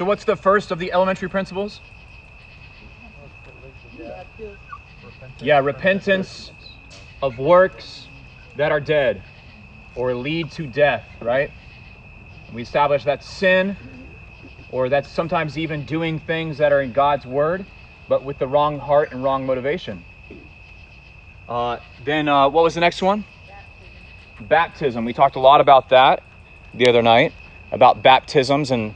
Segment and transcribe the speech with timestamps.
[0.00, 1.82] So, what's the first of the elementary principles?
[5.40, 6.52] Yeah, repentance
[7.22, 8.06] of works
[8.56, 9.22] that are dead
[9.94, 11.50] or lead to death, right?
[12.54, 13.76] We establish that sin,
[14.70, 17.66] or that's sometimes even doing things that are in God's word,
[18.08, 20.02] but with the wrong heart and wrong motivation.
[21.46, 21.76] Uh,
[22.06, 23.26] then, uh, what was the next one?
[23.46, 24.46] Baptism.
[24.46, 25.04] baptism.
[25.04, 26.22] We talked a lot about that
[26.72, 27.34] the other night,
[27.70, 28.94] about baptisms, and,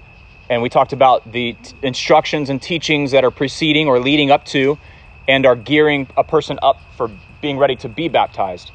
[0.48, 4.44] and we talked about the t- instructions and teachings that are preceding or leading up
[4.46, 4.78] to
[5.26, 8.70] and are gearing a person up for being ready to be baptized.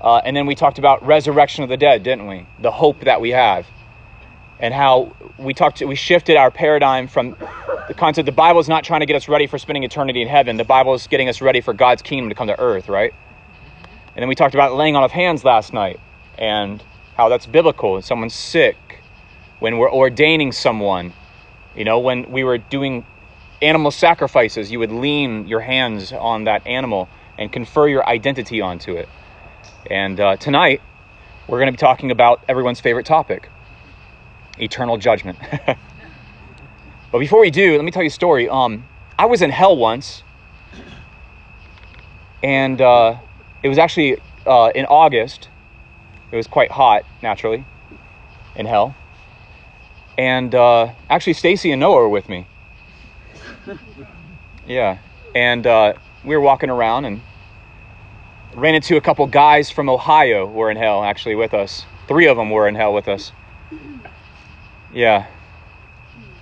[0.00, 2.46] Uh, and then we talked about resurrection of the dead, didn't we?
[2.60, 3.66] The hope that we have,
[4.60, 5.80] and how we talked.
[5.80, 7.36] we shifted our paradigm from
[7.88, 8.26] the concept.
[8.26, 10.56] The Bible is not trying to get us ready for spending eternity in heaven.
[10.56, 13.12] The Bible is getting us ready for God's kingdom to come to earth, right?
[14.14, 16.00] And then we talked about laying on of hands last night,
[16.38, 16.82] and
[17.16, 17.94] how that's biblical.
[17.94, 18.95] When someone's sick,
[19.58, 21.12] when we're ordaining someone,
[21.74, 23.04] you know, when we were doing
[23.62, 27.08] animal sacrifices, you would lean your hands on that animal
[27.38, 29.08] and confer your identity onto it.
[29.90, 30.82] And uh, tonight,
[31.48, 33.50] we're going to be talking about everyone's favorite topic
[34.58, 35.38] eternal judgment.
[37.12, 38.48] but before we do, let me tell you a story.
[38.48, 38.84] Um,
[39.18, 40.22] I was in hell once,
[42.42, 43.16] and uh,
[43.62, 45.48] it was actually uh, in August.
[46.32, 47.64] It was quite hot, naturally,
[48.54, 48.94] in hell.
[50.18, 52.46] And uh, actually, Stacy and Noah were with me.
[54.68, 54.98] Yeah,
[55.32, 55.92] and uh,
[56.24, 57.22] we were walking around and
[58.56, 61.84] ran into a couple guys from Ohio who were in hell actually with us.
[62.08, 63.30] Three of them were in hell with us.
[64.92, 65.26] Yeah.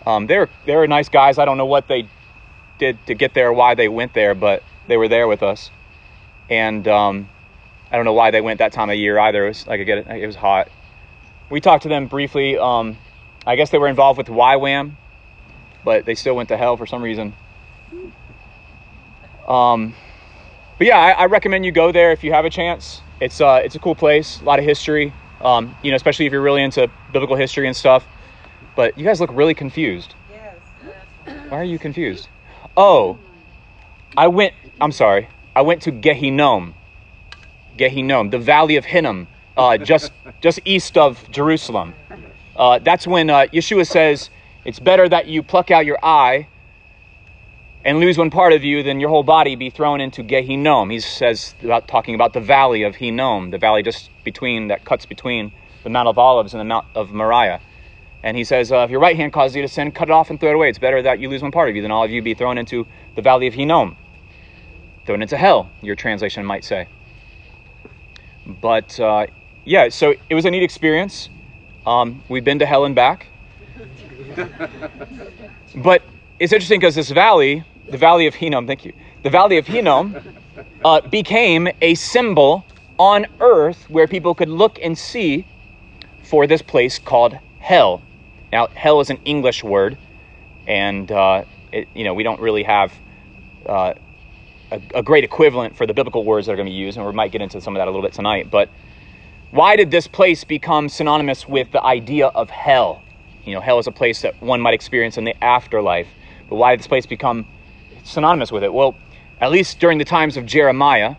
[0.07, 1.39] Um, they're they're nice guys.
[1.39, 2.09] I don't know what they
[2.79, 5.71] did to get there, why they went there, but they were there with us.
[6.49, 7.29] And um,
[7.91, 9.45] I don't know why they went that time of year either.
[9.45, 10.69] It was like I get it, it was hot.
[11.51, 12.59] We talked to them briefly.
[12.59, 12.97] Um,
[13.47, 14.93] I guess they were involved with YWAM,
[15.85, 17.35] but they still went to hell for some reason.
[19.47, 19.95] Um,
[20.79, 23.03] but yeah, I, I, recommend you go there if you have a chance.
[23.21, 25.13] It's uh, it's a cool place, a lot of history.
[25.43, 28.07] Um, you know, especially if you're really into biblical history and stuff.
[28.75, 30.15] But you guys look really confused.
[30.31, 30.57] Yes.
[31.51, 32.29] Why are you confused?
[32.77, 33.19] Oh,
[34.17, 34.55] I went.
[34.81, 35.29] I'm sorry.
[35.55, 36.75] I went to Gehinnom.
[37.79, 41.95] Gehinnom, the valley of Hinnom, uh, just just east of Jerusalem.
[42.57, 44.31] Uh, that's when uh, Yeshua says,
[44.65, 46.49] "It's better that you pluck out your eye
[47.85, 50.91] and lose one part of you, than your whole body be thrown into Gehinnom.
[50.91, 55.05] He says about talking about the valley of Hinnom, the valley just between that cuts
[55.05, 57.61] between the Mount of Olives and the Mount of Moriah.
[58.23, 60.31] And he says, uh, if your right hand causes you to sin, cut it off
[60.31, 60.71] and throw it away.
[60.71, 62.57] It's better that you lose one part of you than all of you be thrown
[62.57, 62.87] into
[63.17, 63.99] the valley of Hinnom,
[65.05, 65.71] thrown into hell.
[65.83, 66.89] Your translation might say.
[68.47, 69.27] But uh,
[69.67, 71.29] yeah, so it was a neat experience.
[71.87, 73.27] Um, we've been to hell and back.
[75.77, 76.03] but
[76.39, 78.93] it's interesting because this valley the Valley of Hinnom, thank you.
[79.23, 80.17] The Valley of Hinnom
[80.85, 82.65] uh, became a symbol
[82.99, 85.47] on earth where people could look and see
[86.23, 88.03] for this place called hell.
[88.53, 89.99] Now, hell is an English word,
[90.67, 92.93] and uh, it, you know we don't really have
[93.67, 93.95] uh,
[94.71, 97.07] a, a, great equivalent for the biblical words that are going to be used, and
[97.07, 98.51] we might get into some of that a little bit tonight.
[98.51, 98.71] But
[99.55, 103.01] why did this place become synonymous with the idea of hell?
[103.45, 106.09] You know, hell is a place that one might experience in the afterlife.
[106.49, 107.47] But why did this place become
[108.03, 108.75] synonymous with it?
[108.75, 108.97] Well,
[109.41, 111.15] at least during the times of Jeremiah,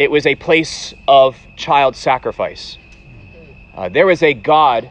[0.00, 2.76] it was a place of child sacrifice.
[3.76, 4.90] Uh, there was a god,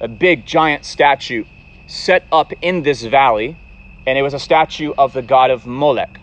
[0.00, 1.44] a big giant statue
[1.86, 3.56] set up in this valley,
[4.04, 6.18] and it was a statue of the god of Molech.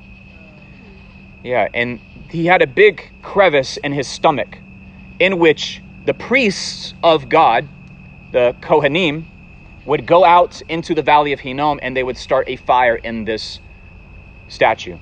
[1.46, 4.58] Yeah, and he had a big crevice in his stomach
[5.24, 7.70] in which the priests of God,
[8.34, 9.24] the Kohanim,
[9.86, 13.24] would go out into the valley of Hinnom and they would start a fire in
[13.24, 13.62] this
[14.50, 14.98] statue.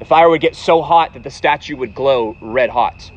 [0.00, 3.12] The fire would get so hot that the statue would glow red hot.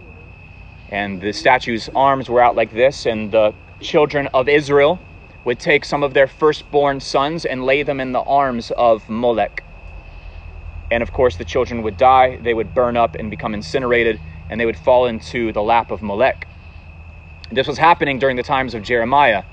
[0.90, 5.00] And the statue's arms were out like this, and the children of Israel
[5.44, 9.64] would take some of their firstborn sons and lay them in the arms of Molech.
[10.92, 14.20] And of course, the children would die, they would burn up and become incinerated,
[14.50, 16.48] and they would fall into the lap of Molech.
[17.52, 19.44] This was happening during the times of Jeremiah.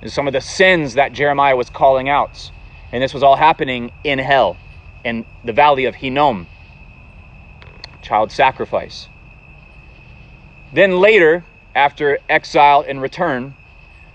[0.00, 2.50] And some of the sins that Jeremiah was calling out.
[2.92, 4.56] And this was all happening in hell
[5.04, 6.46] in the valley of Hinnom,
[8.02, 9.08] child sacrifice.
[10.72, 11.44] Then later,
[11.74, 13.54] after exile and return,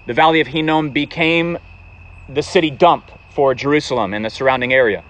[0.08, 1.58] the valley of Hinnom became
[2.28, 5.04] the city dump for Jerusalem and the surrounding area.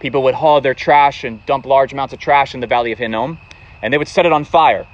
[0.00, 2.98] People would haul their trash and dump large amounts of trash in the valley of
[2.98, 3.38] Hinnom,
[3.82, 4.86] and they would set it on fire.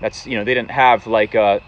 [0.00, 1.60] That's, you know, they didn't have like uh,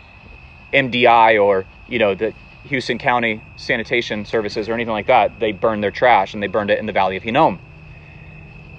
[0.72, 2.34] MDI or, you know, the
[2.64, 5.40] Houston County sanitation services or anything like that.
[5.40, 7.58] They burned their trash and they burned it in the Valley of Hinnom.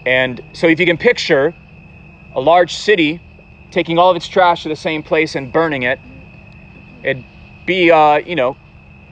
[0.06, 1.54] And so if you can picture
[2.34, 3.22] a large city
[3.72, 6.00] taking all of its trash to the same place and burning it,
[7.04, 7.24] it'd
[7.66, 8.58] be, uh, you know,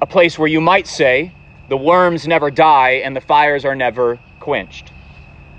[0.01, 1.31] a place where you might say
[1.69, 4.91] the worms never die and the fires are never quenched.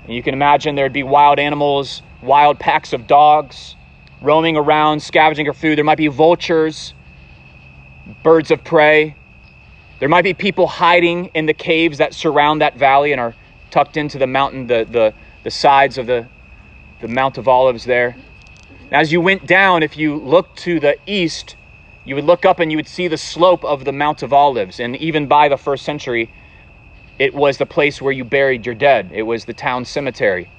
[0.05, 3.75] And you can imagine there'd be wild animals, wild packs of dogs
[4.21, 5.77] roaming around, scavenging for food.
[5.77, 6.93] There might be vultures,
[8.23, 9.15] birds of prey.
[9.99, 13.35] There might be people hiding in the caves that surround that valley and are
[13.69, 15.13] tucked into the mountain, the, the,
[15.43, 16.27] the sides of the,
[17.01, 18.15] the Mount of Olives there.
[18.91, 21.55] As you went down, if you looked to the east,
[22.05, 24.79] you would look up and you would see the slope of the Mount of Olives.
[24.79, 26.31] And even by the first century,
[27.19, 30.49] it was the place where you buried your dead, it was the town cemetery.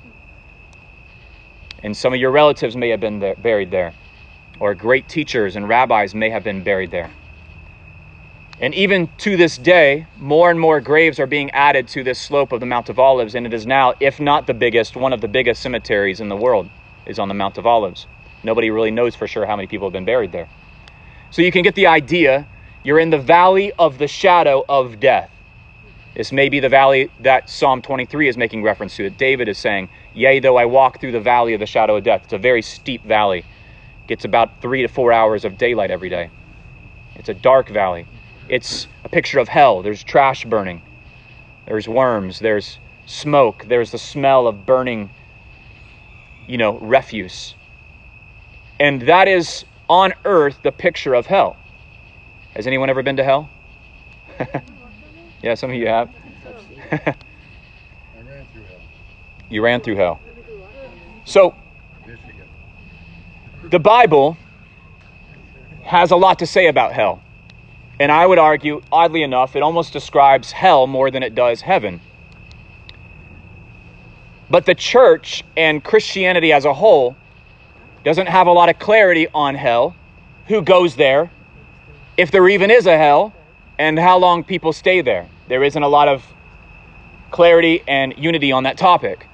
[1.82, 3.94] And some of your relatives may have been there, buried there,
[4.58, 7.10] or great teachers and rabbis may have been buried there.
[8.60, 12.52] And even to this day, more and more graves are being added to this slope
[12.52, 15.22] of the Mount of Olives, and it is now, if not the biggest, one of
[15.22, 16.68] the biggest cemeteries in the world
[17.06, 18.06] is on the Mount of Olives.
[18.42, 20.48] Nobody really knows for sure how many people have been buried there.
[21.30, 22.46] So you can get the idea.
[22.82, 25.30] You're in the valley of the shadow of death.
[26.14, 29.88] This may be the valley that Psalm 23 is making reference to, David is saying,
[30.12, 32.22] Yea, though I walk through the valley of the shadow of death.
[32.24, 33.44] It's a very steep valley.
[34.08, 36.30] Gets about three to four hours of daylight every day.
[37.14, 38.06] It's a dark valley.
[38.48, 39.82] It's a picture of hell.
[39.82, 40.82] There's trash burning.
[41.66, 42.40] There's worms.
[42.40, 43.66] There's smoke.
[43.68, 45.10] There's the smell of burning,
[46.48, 47.54] you know, refuse.
[48.80, 51.56] And that is on earth the picture of hell.
[52.56, 53.48] Has anyone ever been to hell?
[55.42, 56.10] yeah, some of you have.
[56.92, 57.14] I
[58.26, 58.80] ran through hell.
[59.48, 60.20] You ran through hell.
[61.24, 61.54] So,
[63.64, 64.36] the Bible
[65.84, 67.22] has a lot to say about hell.
[67.98, 72.00] And I would argue, oddly enough, it almost describes hell more than it does heaven.
[74.48, 77.16] But the church and Christianity as a whole
[78.04, 79.94] doesn't have a lot of clarity on hell,
[80.48, 81.30] who goes there,
[82.16, 83.32] if there even is a hell,
[83.80, 85.26] and how long people stay there.
[85.48, 86.22] There isn't a lot of
[87.30, 89.26] clarity and unity on that topic.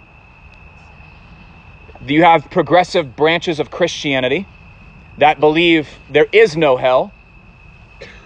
[2.06, 4.46] You have progressive branches of Christianity
[5.18, 7.12] that believe there is no hell,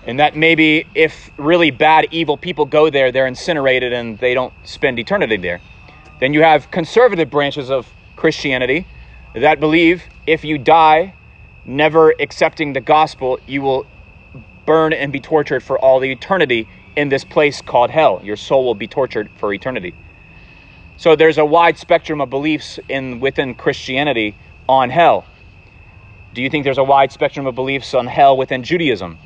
[0.05, 4.52] and that maybe if really bad, evil people go there, they're incinerated and they don't
[4.62, 5.62] spend eternity there.
[6.20, 8.87] Then you have conservative branches of Christianity
[9.32, 11.14] that believe if you die
[11.64, 13.87] never accepting the gospel, you will
[14.70, 18.20] burn and be tortured for all the eternity in this place called hell.
[18.22, 19.93] Your soul will be tortured for eternity.
[20.96, 24.37] So there's a wide spectrum of beliefs in within Christianity
[24.69, 25.26] on hell.
[26.34, 29.19] Do you think there's a wide spectrum of beliefs on hell within Judaism?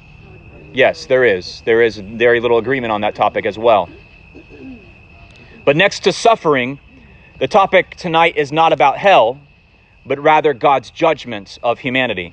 [0.72, 1.60] Yes, there is.
[1.66, 3.90] There is very little agreement on that topic as well.
[5.66, 6.80] But next to suffering,
[7.38, 9.38] the topic tonight is not about hell,
[10.06, 12.32] but rather God's judgments of humanity.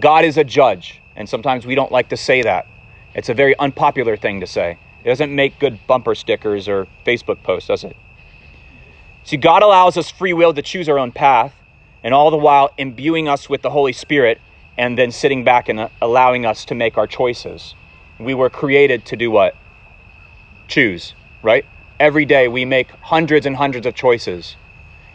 [0.00, 2.66] God is a judge, and sometimes we don't like to say that.
[3.14, 4.78] It's a very unpopular thing to say.
[5.04, 7.96] It doesn't make good bumper stickers or Facebook posts, does it?
[9.24, 11.54] See, God allows us free will to choose our own path,
[12.02, 14.40] and all the while imbuing us with the Holy Spirit
[14.76, 17.74] and then sitting back and allowing us to make our choices.
[18.18, 19.54] We were created to do what?
[20.66, 21.64] Choose, right?
[22.00, 24.56] Every day we make hundreds and hundreds of choices,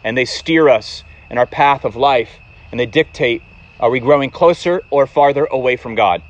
[0.04, 2.38] and they steer us in our path of life,
[2.70, 3.42] and they dictate
[3.80, 6.22] are we growing closer or farther away from God?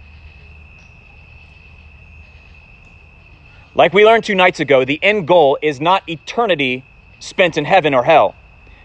[3.74, 6.84] Like we learned two nights ago, the end goal is not eternity
[7.20, 8.34] spent in heaven or hell.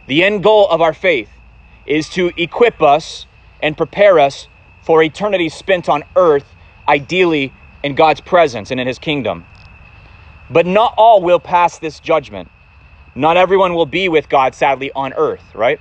[0.08, 1.29] The end goal of our faith
[1.86, 3.25] is to equip us
[3.62, 4.48] and prepare us
[4.84, 6.46] for eternity spent on earth,
[6.88, 7.51] ideally
[7.84, 9.46] in God's presence and in His kingdom.
[10.50, 12.50] But not all will pass this judgment.
[13.15, 15.79] Not everyone will be with God, sadly, on earth, right?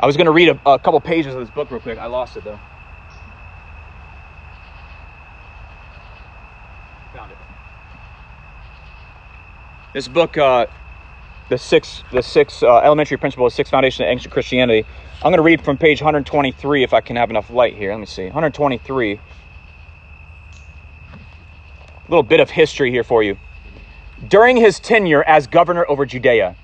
[0.00, 1.98] I was going to read a, a couple pages of this book real quick.
[1.98, 2.58] I lost it though.
[7.14, 7.38] Found it.
[9.92, 10.66] This book, uh,
[11.50, 14.86] the six, the six uh, elementary principles, six foundation of ancient Christianity.
[15.16, 17.90] I'm going to read from page 123 if I can have enough light here.
[17.90, 18.24] Let me see.
[18.24, 19.12] 123.
[19.12, 19.20] A
[22.08, 23.36] little bit of history here for you.
[24.26, 26.56] During his tenure as governor over Judea,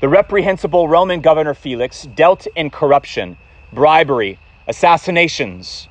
[0.00, 3.36] the reprehensible Roman governor Felix dealt in corruption,
[3.72, 5.88] bribery, assassinations,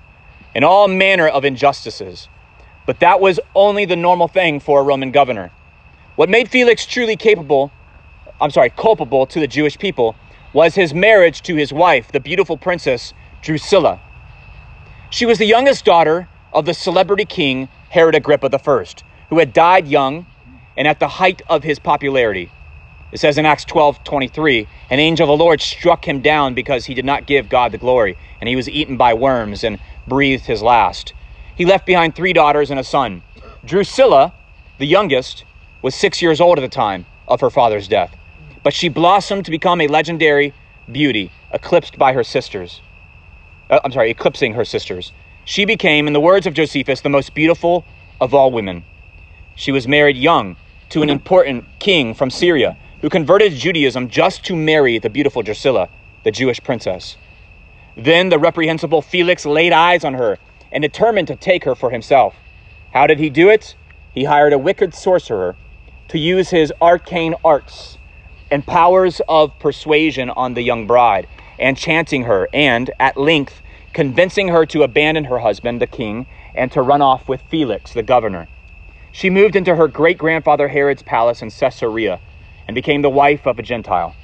[0.56, 2.28] and all manner of injustices.
[2.88, 5.52] But that was only the normal thing for a Roman governor.
[6.16, 7.72] What made Felix truly capable,
[8.42, 10.16] I'm sorry, culpable to the Jewish people
[10.54, 13.14] was his marriage to his wife, the beautiful princess
[13.44, 14.00] Drusilla.
[15.12, 18.86] She was the youngest daughter of the celebrity king Herod Agrippa I,
[19.30, 20.26] who had died young
[20.76, 22.52] and at the height of his popularity.
[23.12, 26.86] It says in Acts 12 23, an angel of the Lord struck him down because
[26.86, 30.46] he did not give God the glory, and he was eaten by worms and breathed
[30.46, 31.14] his last.
[31.56, 33.24] He left behind three daughters and a son.
[33.66, 34.34] Drusilla,
[34.78, 35.44] the youngest,
[35.82, 38.16] was six years old at the time of her father's death,
[38.64, 40.54] but she blossomed to become a legendary
[40.92, 42.82] beauty, eclipsed by her sisters.
[43.70, 45.12] Uh, I'm sorry, eclipsing her sisters.
[45.46, 47.86] She became, in the words of Josephus, the most beautiful
[48.22, 48.84] of all women.
[49.56, 50.58] She was married young
[50.90, 55.90] to an important king from Syria who converted Judaism just to marry the beautiful Drusilla,
[56.24, 57.18] the Jewish princess.
[57.96, 60.38] Then the reprehensible Felix laid eyes on her
[60.72, 62.36] and determined to take her for himself.
[62.94, 63.76] How did he do it?
[64.14, 65.56] He hired a wicked sorcerer
[66.10, 67.98] to use his arcane arts
[68.52, 71.28] and powers of persuasion on the young bride,
[71.60, 73.62] enchanting her, and at length
[73.94, 76.26] convincing her to abandon her husband, the king,
[76.56, 78.48] and to run off with Felix, the governor.
[79.12, 82.20] She moved into her great grandfather Herod's palace in Caesarea
[82.70, 84.16] and became the wife of a Gentile.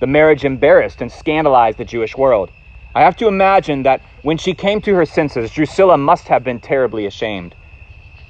[0.00, 2.50] The marriage embarrassed and scandalized the Jewish world.
[2.94, 6.60] I have to imagine that when she came to her senses, Drusilla must have been
[6.60, 7.54] terribly ashamed.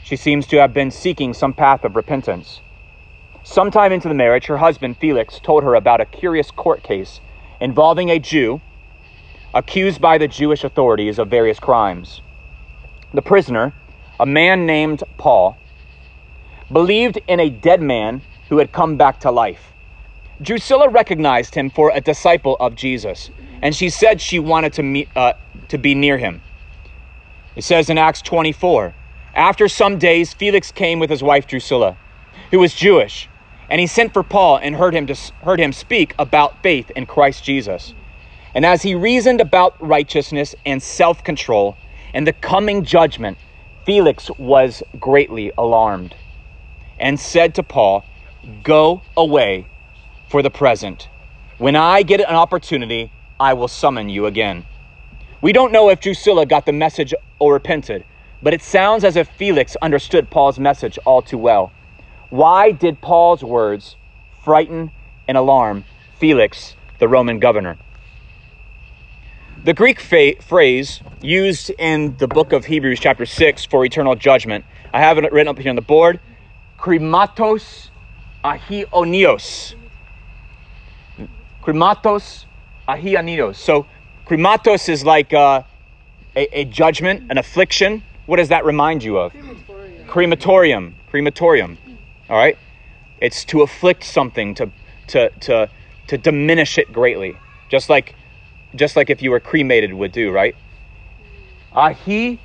[0.04, 2.60] She seems to have been seeking some path of repentance.
[3.42, 7.20] Sometime into the marriage, her husband, Felix, told her about a curious court case
[7.60, 8.60] involving a Jew
[9.52, 12.22] accused by the Jewish authorities of various crimes.
[13.12, 13.74] The prisoner,
[14.20, 15.58] a man named Paul,
[16.70, 19.72] believed in a dead man who had come back to life.
[20.40, 25.08] Drusilla recognized him for a disciple of Jesus, and she said she wanted to, meet,
[25.16, 25.32] uh,
[25.68, 26.40] to be near him.
[27.56, 28.94] It says in Acts 24
[29.34, 31.96] After some days, Felix came with his wife Drusilla,
[32.52, 33.28] who was Jewish,
[33.68, 37.06] and he sent for Paul and heard him, to, heard him speak about faith in
[37.06, 37.94] Christ Jesus.
[38.54, 41.76] And as he reasoned about righteousness and self control
[42.14, 43.38] and the coming judgment,
[43.84, 46.14] Felix was greatly alarmed
[46.98, 48.04] and said to Paul,
[48.62, 49.66] Go away
[50.28, 51.08] for the present.
[51.58, 54.64] When I get an opportunity, I will summon you again.
[55.40, 58.04] We don't know if Drusilla got the message or repented,
[58.42, 61.72] but it sounds as if Felix understood Paul's message all too well.
[62.30, 63.96] Why did Paul's words
[64.42, 64.92] frighten
[65.26, 65.84] and alarm
[66.18, 67.76] Felix, the Roman governor?
[69.64, 74.64] The Greek fa- phrase used in the book of Hebrews, chapter 6, for eternal judgment,
[74.94, 76.20] I have it written up here on the board.
[76.78, 77.90] Krimatos
[78.45, 79.75] ahionios.
[81.62, 82.45] Krimatos
[82.88, 83.57] ahionios.
[83.57, 83.87] So,
[84.26, 85.62] krimatos is like uh,
[86.37, 88.02] a, a, judgment, an affliction.
[88.26, 89.33] What does that remind you of?
[89.33, 90.07] Crematorium.
[90.07, 90.95] Crematorium.
[91.11, 91.78] Crematorium.
[92.30, 92.59] All right?
[93.21, 94.71] It's to afflict something, to,
[95.09, 95.68] to, to,
[96.07, 97.37] to diminish it greatly.
[97.68, 98.14] Just like,
[98.75, 100.54] just like if you were cremated would do, right?
[101.75, 102.38] Ahionios,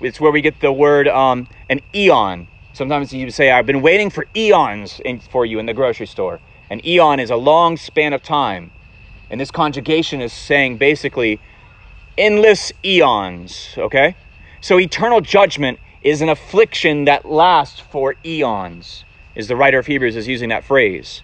[0.00, 2.46] it's where we get the word um, an eon.
[2.72, 6.40] Sometimes you say, I've been waiting for eons in, for you in the grocery store.
[6.70, 8.70] An eon is a long span of time.
[9.28, 11.40] And this conjugation is saying basically
[12.16, 14.14] endless eons, okay?
[14.60, 20.16] So eternal judgment is an affliction that lasts for eons, is the writer of Hebrews
[20.16, 21.22] is using that phrase.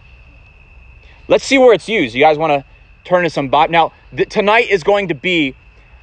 [1.28, 2.14] Let's see where it's used.
[2.14, 2.64] You guys want to
[3.04, 3.72] turn to some Bible?
[3.72, 5.54] Now, th- tonight is going to be,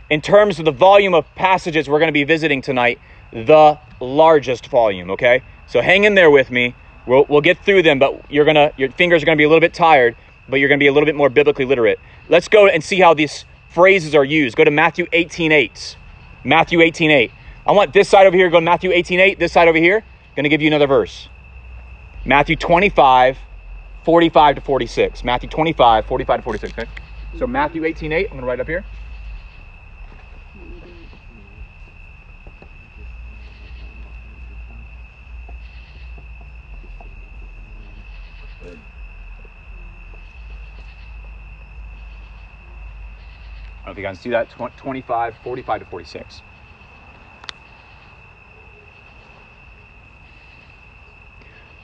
[0.10, 3.00] in terms of the volume of passages we're going to be visiting tonight,
[3.32, 5.41] the largest volume, okay?
[5.67, 6.75] So hang in there with me.
[7.05, 9.62] We'll, we'll get through them, but you're gonna your fingers are gonna be a little
[9.62, 10.15] bit tired,
[10.48, 12.00] but you're gonna be a little bit more biblically literate.
[12.29, 14.55] Let's go and see how these phrases are used.
[14.55, 15.98] Go to Matthew 18 8.
[16.43, 17.31] Matthew 18 8.
[17.65, 20.03] I want this side over here, go to Matthew 18 8, this side over here.
[20.36, 21.29] Gonna give you another verse.
[22.25, 23.38] Matthew 25,
[24.03, 25.24] 45 to 46.
[25.24, 26.74] Matthew 25, 45 to 46.
[26.74, 26.89] Okay?
[27.38, 28.86] So Matthew 18 8, I'm gonna write up here.
[43.84, 46.42] I don't know if you guys see that, 25, 45 to 46.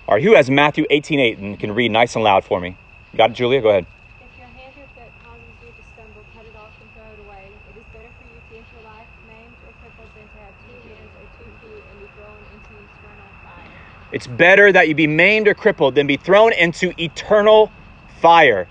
[0.07, 2.77] All right, who has Matthew 18, 8 and can read nice and loud for me?
[3.11, 3.61] You got it, Julia?
[3.61, 3.85] Go ahead.
[4.21, 7.19] If your hand or foot causes you to stumble, cut it off and throw it
[7.27, 7.51] away.
[7.69, 10.79] It is better for you to enter life maimed or crippled than to have two
[10.87, 13.75] hands or two feet and be thrown into eternal fire.
[14.13, 17.73] It's better that you be maimed or crippled than be thrown into eternal
[18.21, 18.69] fire.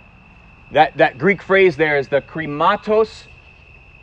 [0.72, 3.26] That, that Greek phrase there is the krimatos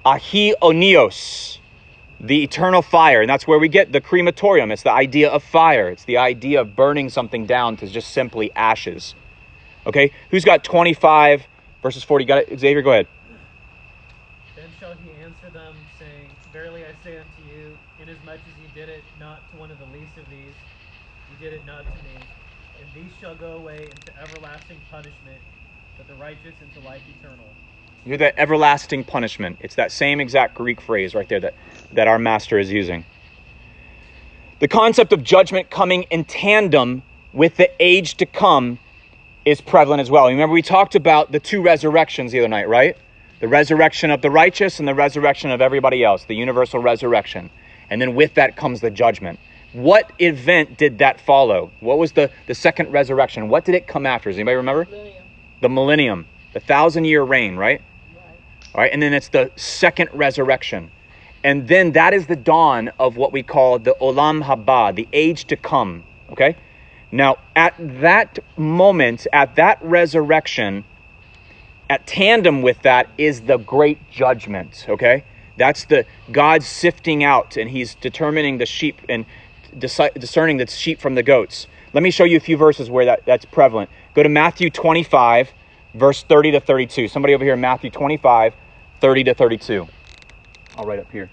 [0.05, 1.59] ahionios,
[2.19, 3.21] the eternal fire.
[3.21, 4.71] And that's where we get the crematorium.
[4.71, 8.51] It's the idea of fire, it's the idea of burning something down to just simply
[8.55, 9.15] ashes.
[9.85, 11.43] Okay, who's got 25
[11.83, 12.25] verses 40?
[12.25, 12.59] Got it?
[12.59, 13.07] Xavier, go ahead.
[14.55, 18.89] Then shall he answer them, saying, Verily I say unto you, inasmuch as you did
[18.89, 20.55] it not to one of the least of these,
[21.29, 22.17] you did it not to me.
[22.81, 25.39] And these shall go away into everlasting punishment,
[25.97, 27.45] but the righteous into life eternal.
[28.03, 29.57] You hear that everlasting punishment.
[29.59, 31.55] It's that same exact Greek phrase right there that,
[31.93, 33.05] that our master is using.
[34.59, 38.79] The concept of judgment coming in tandem with the age to come
[39.43, 40.27] is prevalent as well.
[40.27, 42.97] Remember, we talked about the two resurrections the other night, right?
[43.39, 47.49] The resurrection of the righteous and the resurrection of everybody else, the universal resurrection.
[47.89, 49.39] And then with that comes the judgment.
[49.73, 51.71] What event did that follow?
[51.81, 53.49] What was the, the second resurrection?
[53.49, 54.29] What did it come after?
[54.29, 54.85] Does anybody remember?
[54.85, 55.14] Millennium.
[55.65, 57.81] The millennium, the thousand year reign, right?
[58.75, 60.91] All right, and then it's the second resurrection.
[61.43, 65.45] And then that is the dawn of what we call the Olam Haba, the age
[65.45, 66.03] to come.
[66.29, 66.55] Okay?
[67.11, 70.83] Now, at that moment, at that resurrection,
[71.89, 74.85] at tandem with that is the great judgment.
[74.87, 75.23] Okay?
[75.57, 79.25] That's the God sifting out and he's determining the sheep and
[79.75, 81.65] discerning the sheep from the goats.
[81.95, 83.89] Let me show you a few verses where that, that's prevalent.
[84.13, 85.53] Go to Matthew 25,
[85.93, 87.07] verse 30 to 32.
[87.07, 88.53] Somebody over here, Matthew 25,
[88.99, 89.87] 30 to 32.
[90.75, 91.29] I'll write up here.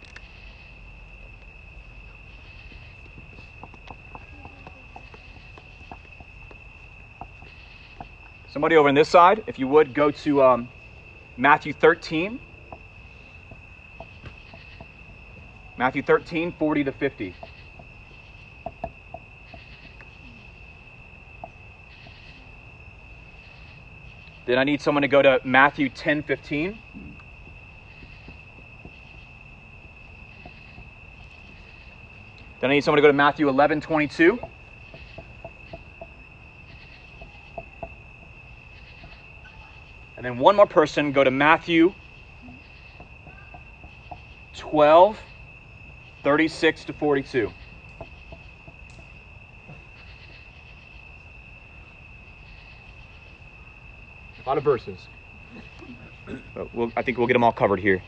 [8.47, 10.69] Somebody over on this side, if you would, go to um,
[11.37, 12.39] Matthew 13.
[15.77, 17.35] Matthew 13, 40 to 50.
[24.45, 26.79] Then I need someone to go to Matthew 10, 15.
[32.61, 34.39] Then I need someone to go to Matthew 11, 22.
[40.17, 41.95] And then one more person go to Matthew
[44.55, 45.21] 12,
[46.23, 47.53] 36 to 42.
[54.53, 55.09] Lot of verses.
[56.55, 58.03] But we'll, I think we'll get them all covered here.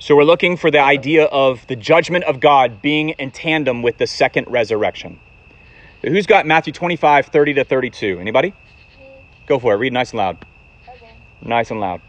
[0.00, 3.98] So we're looking for the idea of the judgment of God being in tandem with
[3.98, 5.20] the second resurrection.
[6.02, 8.18] Who's got Matthew 25, 30 to 32?
[8.18, 8.52] Anybody?
[9.46, 9.76] Go for it.
[9.76, 10.44] Read nice and loud.
[10.88, 11.12] Okay.
[11.42, 12.00] Nice and loud.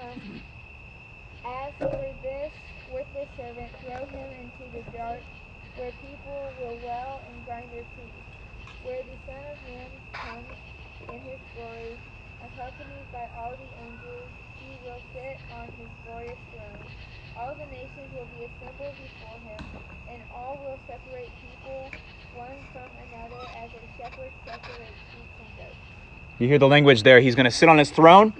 [0.00, 0.40] Um,
[1.44, 2.52] as for this
[2.90, 5.20] worthless servant, throw him into the dark,
[5.76, 8.24] where people will wail and grind their teeth.
[8.84, 10.52] Where the Son of Man comes
[11.08, 11.96] in his glory,
[12.44, 14.28] accompanied by all the angels,
[14.60, 16.84] he will sit on his glorious throne.
[17.32, 19.64] All the nations will be assembled before him,
[20.10, 21.90] and all will separate people
[22.34, 25.76] one from another as a shepherd separates sheep from goats.
[26.38, 27.20] You hear the language there.
[27.20, 28.32] He's going to sit on his throne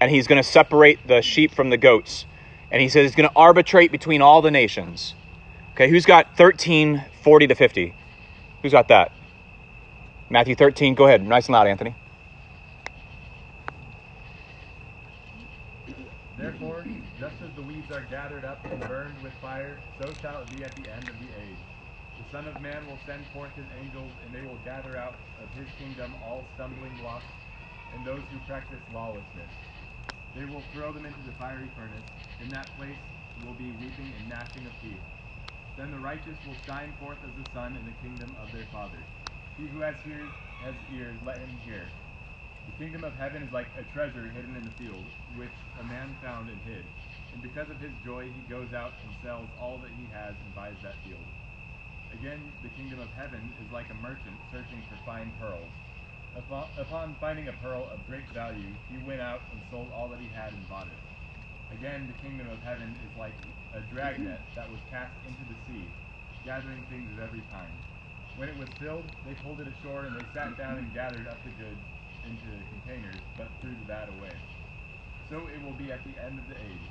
[0.00, 2.26] and he's going to separate the sheep from the goats.
[2.70, 5.14] And he says he's going to arbitrate between all the nations.
[5.72, 7.94] Okay, who's got 13, 40 to 50?
[8.62, 9.12] Who's got that?
[10.28, 10.94] Matthew 13.
[10.94, 11.26] Go ahead.
[11.26, 11.94] Nice and loud, Anthony.
[16.38, 16.84] Therefore,
[17.18, 19.09] just as the weeds are gathered up and burned with
[19.50, 21.58] fire, so shall it be at the end of the age.
[22.22, 25.50] The Son of Man will send forth his angels, and they will gather out of
[25.58, 27.26] his kingdom all stumbling blocks
[27.90, 29.50] and those who practice lawlessness.
[30.38, 32.06] They will throw them into the fiery furnace.
[32.38, 33.02] In that place
[33.42, 35.02] will be weeping and gnashing of teeth.
[35.74, 39.02] Then the righteous will shine forth as the sun in the kingdom of their Father.
[39.58, 40.30] He who has ears,
[40.62, 41.90] has ears, let him hear.
[42.70, 45.02] The kingdom of heaven is like a treasure hidden in the field,
[45.34, 46.86] which a man found and hid.
[47.32, 50.54] And because of his joy, he goes out and sells all that he has and
[50.54, 51.24] buys that field.
[52.12, 55.70] Again, the kingdom of heaven is like a merchant searching for fine pearls.
[56.36, 60.28] Upon, finding a pearl of great value, he went out and sold all that he
[60.34, 61.02] had and bought it.
[61.74, 63.34] Again, the kingdom of heaven is like
[63.74, 65.86] a dragnet that was cast into the sea,
[66.44, 67.70] gathering things of every kind.
[68.36, 71.38] When it was filled, they pulled it ashore, and they sat down and gathered up
[71.44, 71.82] the goods
[72.26, 74.34] into containers, but threw the bad away.
[75.30, 76.86] So it will be at the end of the age.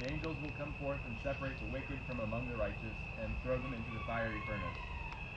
[0.00, 3.56] The angels will come forth and separate the wicked from among the righteous, and throw
[3.56, 4.78] them into the fiery furnace.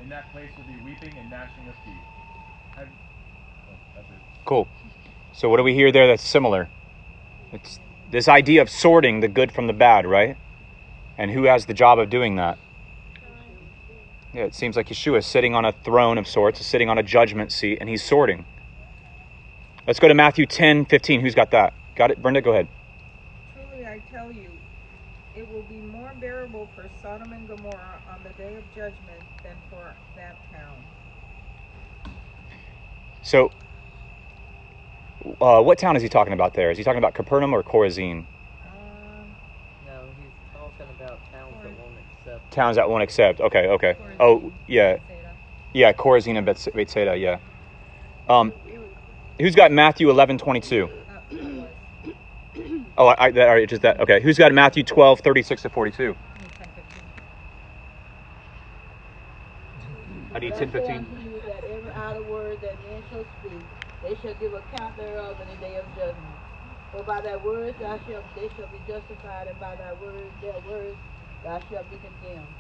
[0.02, 1.94] In that place will be weeping and gnashing of teeth.
[2.76, 2.88] Have,
[3.98, 4.02] oh.
[4.46, 4.68] Cool.
[5.34, 6.70] So what do we hear there that's similar?
[7.52, 7.80] It's
[8.12, 10.38] this idea of sorting the good from the bad, right?
[11.18, 12.58] And who has the job of doing that?
[14.34, 16.98] Yeah, it seems like Yeshua is sitting on a throne of sorts, is sitting on
[16.98, 18.46] a judgment seat, and he's sorting.
[19.88, 21.22] Let's go to Matthew 10, 15.
[21.22, 21.74] Who's got that?
[21.96, 22.22] Got it?
[22.22, 22.68] Brenda, go ahead.
[23.54, 24.52] Truly I tell you,
[25.38, 29.54] it will be more bearable for Sodom and Gomorrah on the day of judgment than
[29.70, 30.74] for that town.
[33.22, 33.52] So,
[35.40, 36.72] uh, what town is he talking about there?
[36.72, 38.24] Is he talking about Capernaum or Chorazin?
[38.24, 38.74] Uh,
[39.86, 42.52] no, he's talking about towns that won't accept.
[42.52, 43.40] Towns that won't accept.
[43.40, 43.96] Okay, okay.
[44.20, 44.98] Oh, yeah.
[45.74, 47.38] Yeah, Chorazin and Beths- Bethsaida, yeah.
[48.28, 48.52] Um,
[49.40, 50.90] who's got Matthew 11, 22?
[52.98, 54.00] Oh, I, I, that, all right, just that.
[54.00, 54.22] Okay.
[54.22, 56.16] Who's got Matthew 12, 36 to 42?
[60.36, 61.06] I need 10, 15.
[61.48, 63.70] that every idle word that men shall speak,
[64.04, 66.42] they shall give account thereof in the day of judgment.
[66.92, 70.60] For by thy words thou shalt, they shall be justified, and by thy words, their
[70.60, 71.00] words,
[71.44, 72.58] thou shalt be condemned.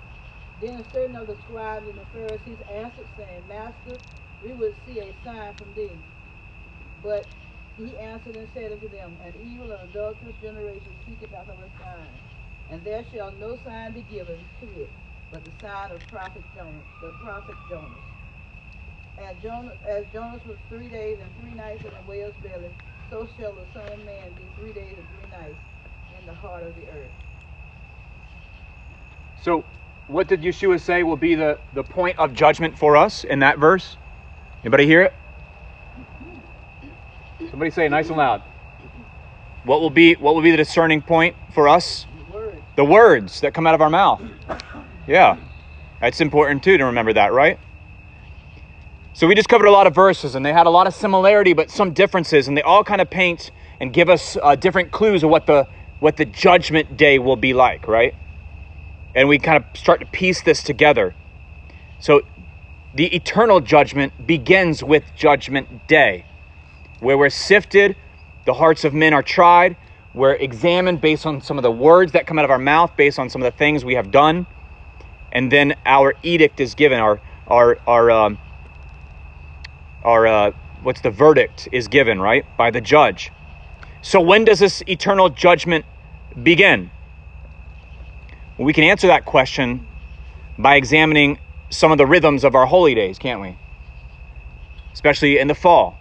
[0.59, 4.01] Then certain of the scribes and the Pharisees answered, saying, Master,
[4.41, 6.05] we would see a sign from thee.
[7.01, 7.27] But
[7.77, 12.21] he answered and said unto them, An evil and adulterous generation seeketh after a sign,
[12.69, 14.93] and there shall no sign be given to it,
[15.31, 17.89] but the sign of prophet Jonas, the prophet Jonas.
[19.17, 22.69] And Jonas, as Jonas was three days and three nights in the whale's belly,
[23.09, 25.57] so shall the Son of Man be three days and three nights
[26.19, 27.11] in the heart of the earth.
[29.41, 29.63] So,
[30.07, 33.57] what did Yeshua say will be the, the point of judgment for us in that
[33.57, 33.97] verse?
[34.63, 35.13] Anybody hear it?
[37.49, 38.41] Somebody say it nice and loud.
[39.63, 42.05] What will be what will be the discerning point for us?
[42.31, 42.61] Word.
[42.75, 44.21] The words that come out of our mouth.
[45.07, 45.37] Yeah.
[46.01, 47.59] That's important too to remember that, right?
[49.13, 51.53] So we just covered a lot of verses and they had a lot of similarity
[51.53, 55.23] but some differences and they all kind of paint and give us uh, different clues
[55.23, 55.67] of what the
[55.99, 58.13] what the judgment day will be like, right?
[59.15, 61.15] And we kind of start to piece this together.
[61.99, 62.21] So
[62.93, 66.25] the eternal judgment begins with judgment day
[66.99, 67.95] where we're sifted,
[68.45, 69.77] the hearts of men are tried,
[70.13, 73.19] we're examined based on some of the words that come out of our mouth, based
[73.19, 74.47] on some of the things we have done,
[75.31, 76.99] and then our edict is given.
[76.99, 78.39] Our our our um,
[80.03, 83.31] our uh, what's the verdict is given right by the judge.
[84.01, 85.85] So when does this eternal judgment
[86.41, 86.91] begin?
[88.57, 89.87] We can answer that question
[90.57, 93.57] by examining some of the rhythms of our holy days, can't we?
[94.93, 95.99] Especially in the fall.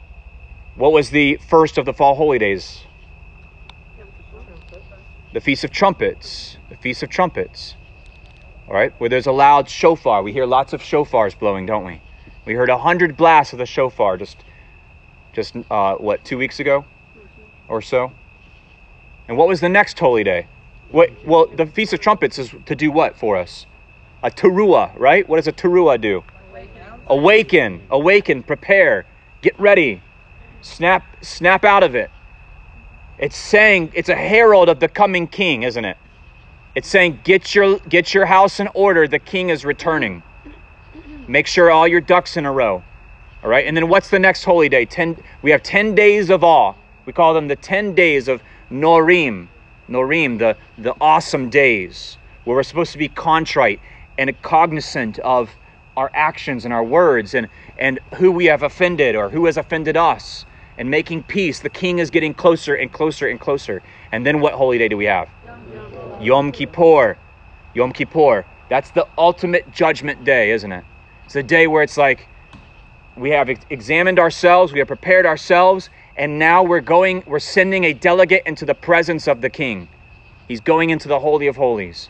[0.76, 2.84] What was the first of the fall holy days?
[5.32, 6.58] The Feast of Trumpets.
[6.68, 7.76] The Feast of Trumpets.
[8.66, 10.22] All right, where there's a loud shofar.
[10.22, 12.00] We hear lots of shofars blowing, don't we?
[12.46, 14.42] We heard a hundred blasts of the shofar just,
[15.32, 16.84] just uh, what, two weeks ago,
[17.68, 18.12] or so.
[19.28, 20.46] And what was the next holy day?
[20.90, 21.10] What?
[21.26, 23.66] Well, the Feast of Trumpets is to do what for us?
[24.22, 25.28] A teruah, right?
[25.28, 26.24] What does a teruah do?
[27.06, 29.04] Awaken, awaken, prepare,
[29.42, 30.00] get ready,
[30.62, 32.10] snap, snap out of it.
[33.18, 35.98] It's saying it's a herald of the coming king, isn't it?
[36.74, 39.06] It's saying get your get your house in order.
[39.06, 40.22] The king is returning.
[41.28, 42.82] Make sure all your ducks in a row.
[43.42, 43.66] All right.
[43.66, 44.84] And then what's the next holy day?
[44.84, 45.16] Ten.
[45.42, 46.74] We have ten days of awe.
[47.06, 49.48] We call them the ten days of Norim.
[49.88, 53.80] Norim, the the awesome days where we're supposed to be contrite
[54.18, 55.50] and cognizant of
[55.96, 59.96] our actions and our words and and who we have offended or who has offended
[59.96, 60.44] us
[60.76, 61.60] and making peace.
[61.60, 63.80] The king is getting closer and closer and closer.
[64.10, 65.28] And then what holy day do we have?
[66.24, 67.18] Yom Kippur.
[67.74, 68.46] Yom Kippur.
[68.70, 70.84] That's the ultimate judgment day, isn't it?
[71.26, 72.26] It's a day where it's like
[73.16, 77.92] we have examined ourselves, we have prepared ourselves, and now we're going, we're sending a
[77.92, 79.88] delegate into the presence of the king.
[80.48, 82.08] He's going into the Holy of Holies.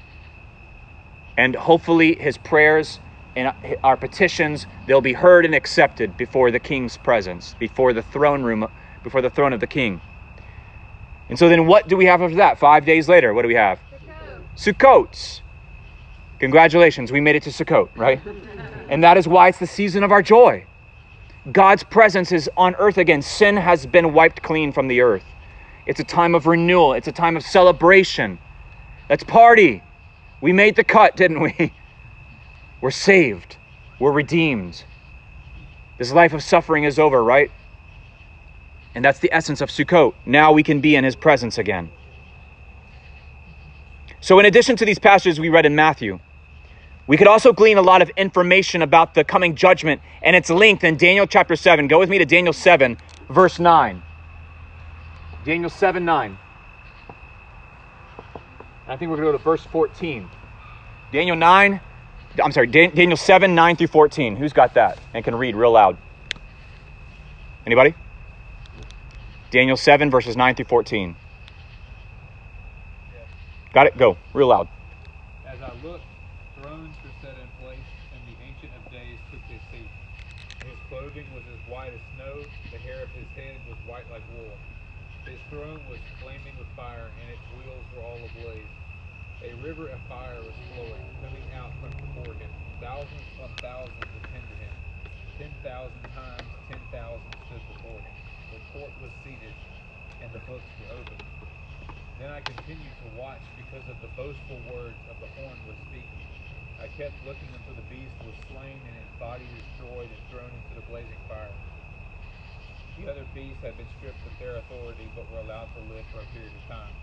[1.37, 3.01] And hopefully his prayers
[3.35, 8.03] and uh, our petitions, they'll be heard and accepted before the king's presence, before the
[8.03, 8.69] throne room,
[9.03, 10.01] before the throne of the king.
[11.29, 12.59] And so then what do we have after that?
[12.59, 13.81] Five days later, what do we have?
[14.57, 15.41] Sukkot.
[16.39, 18.21] Congratulations, we made it to Sukkot, right?
[18.89, 20.65] and that is why it's the season of our joy.
[21.53, 23.21] God's presence is on earth again.
[23.23, 25.25] Sin has been wiped clean from the earth.
[25.87, 28.39] It's a time of renewal, it's a time of celebration.
[29.09, 29.83] Let's party.
[30.41, 31.73] We made the cut, didn't we?
[32.81, 33.57] We're saved.
[33.99, 34.85] We're redeemed.
[35.99, 37.51] This life of suffering is over, right?
[38.95, 40.15] And that's the essence of Sukkot.
[40.27, 41.91] Now we can be in his presence again.
[44.25, 46.19] So, in addition to these passages we read in Matthew,
[47.07, 50.83] we could also glean a lot of information about the coming judgment and its length
[50.83, 51.89] in Daniel chapter 7.
[51.89, 52.97] Go with me to Daniel 7,
[53.29, 54.03] verse 9.
[55.45, 56.39] Daniel 7, 9.
[58.87, 60.27] I think we're going to go to verse 14.
[61.13, 61.81] Daniel 9,
[62.43, 64.37] I'm sorry, Daniel 7, 9 through 14.
[64.37, 65.99] Who's got that and can read real loud?
[67.67, 67.95] Anybody?
[69.51, 71.15] Daniel 7, verses 9 through 14.
[73.75, 73.99] Got it?
[73.99, 74.69] Go, real loud.
[75.51, 76.07] As I looked,
[76.55, 77.83] thrones were set in place,
[78.15, 79.91] and the Ancient of Days took his seat.
[80.63, 84.23] His clothing was as white as snow, the hair of his head was white like
[84.31, 84.55] wool.
[85.27, 88.71] His throne was flaming with fire, and its wheels were all ablaze.
[89.43, 92.55] A river of fire was flowing, coming out from before him.
[92.79, 94.75] Thousands on thousands attended him.
[95.35, 98.15] Ten thousand times ten thousand stood before him.
[98.55, 99.59] The court was seated,
[100.23, 101.44] and the books were opened.
[102.19, 106.23] Then I continued to watch because of the boastful words of the horn was speaking.
[106.79, 110.75] I kept looking until the beast was slain and its body destroyed and thrown into
[110.75, 111.59] the blazing fire.
[112.97, 116.21] The other beasts had been stripped of their authority but were allowed to live for
[116.23, 116.95] a period of time.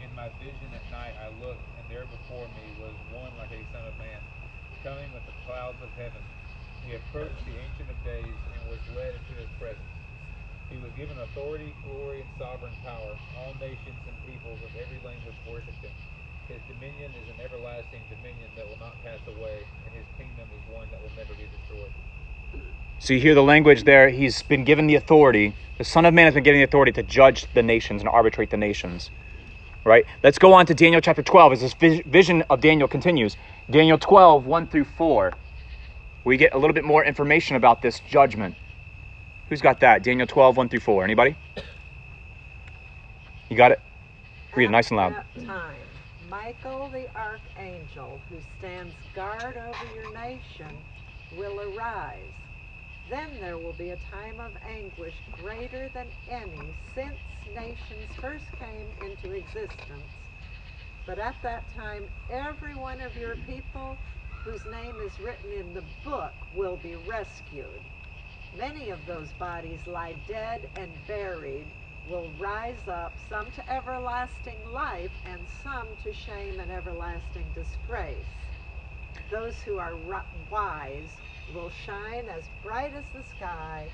[0.00, 3.70] In my vision at night I looked, and there before me was one like a
[3.70, 4.22] son of man,
[4.82, 6.24] coming with the clouds of heaven.
[6.82, 9.99] He approached the Ancient of Days and was led into his presence.
[10.70, 13.18] He was given authority, glory, and sovereign power.
[13.42, 15.90] All nations and peoples of every language worshiped him.
[16.46, 20.62] His dominion is an everlasting dominion that will not pass away, and his kingdom is
[20.74, 21.90] one that will never be destroyed.
[23.00, 24.10] So you hear the language there.
[24.10, 25.54] He's been given the authority.
[25.78, 28.50] The Son of Man has been given the authority to judge the nations and arbitrate
[28.50, 29.10] the nations.
[29.84, 30.04] Right?
[30.22, 33.36] Let's go on to Daniel chapter 12 as this vision of Daniel continues.
[33.70, 35.32] Daniel 12, 1 through 4.
[36.24, 38.54] We get a little bit more information about this judgment.
[39.50, 40.04] Who's got that?
[40.04, 41.02] Daniel 12, 1 through 4.
[41.02, 41.34] Anybody?
[43.48, 43.80] You got it?
[44.54, 45.12] Read it nice and loud.
[45.12, 45.74] That time,
[46.30, 50.72] Michael the archangel, who stands guard over your nation,
[51.36, 52.32] will arise.
[53.10, 57.18] Then there will be a time of anguish greater than any since
[57.52, 60.12] nations first came into existence.
[61.06, 63.96] But at that time, every one of your people
[64.44, 67.80] whose name is written in the book will be rescued.
[68.58, 71.66] Many of those bodies lie dead and buried,
[72.08, 78.26] will rise up, some to everlasting life, and some to shame and everlasting disgrace.
[79.30, 79.94] Those who are
[80.50, 81.10] wise
[81.54, 83.86] will shine as bright as the sky,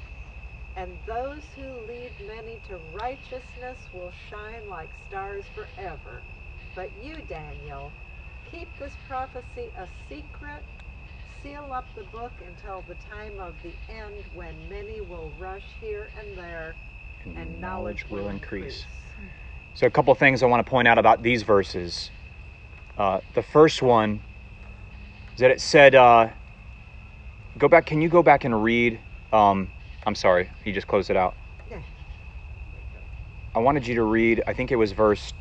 [0.77, 6.23] and those who lead many to righteousness will shine like stars forever.
[6.75, 7.93] But you, Daniel,
[8.51, 10.63] keep this prophecy a secret.
[11.47, 16.09] Seal up the book until the time of the end when many will rush here
[16.19, 16.75] and there
[17.37, 18.85] and knowledge will increase.
[19.75, 22.11] So, a couple things I want to point out about these verses.
[22.99, 24.21] Uh, the first one
[25.35, 26.31] is that it said, uh,
[27.59, 28.99] go back, can you go back and read?
[29.33, 29.71] Um,
[30.05, 31.37] I'm sorry, you just closed it out.
[31.71, 31.79] Yeah.
[33.55, 35.33] I wanted you to read, I think it was verse,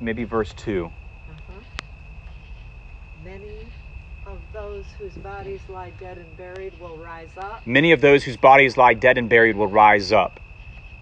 [0.00, 0.86] maybe verse 2.
[0.86, 1.52] Uh-huh.
[3.22, 3.53] Many
[4.54, 7.66] those whose bodies lie dead and buried will rise up.
[7.66, 10.38] Many of those whose bodies lie dead and buried will rise up.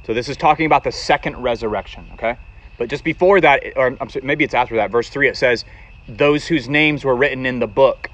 [0.07, 2.37] So, this is talking about the second resurrection, okay?
[2.79, 5.67] But just before that, or sorry, maybe it's after that, verse 3, it says,
[6.09, 8.11] those whose names were written in the book.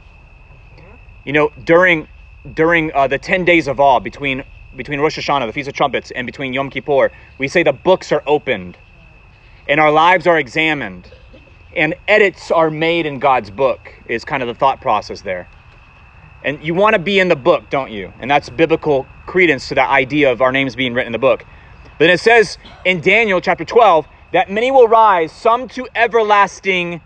[1.25, 2.09] You know, during
[2.55, 4.43] during uh, the 10 days of awe between
[4.77, 8.11] between Rosh Hashanah, the Feast of Trumpets, and between Yom Kippur, we say the books
[8.13, 8.77] are opened
[9.69, 11.13] and our lives are examined
[11.75, 15.49] and edits are made in God's book, is kind of the thought process there.
[16.43, 18.13] And you want to be in the book, don't you?
[18.21, 21.45] And that's biblical credence to that idea of our names being written in the book.
[21.99, 27.01] Then it says in Daniel chapter 12 that many will rise, some to everlasting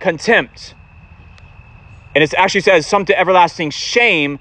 [0.00, 0.74] contempt.
[2.14, 4.38] And it actually says some to everlasting shame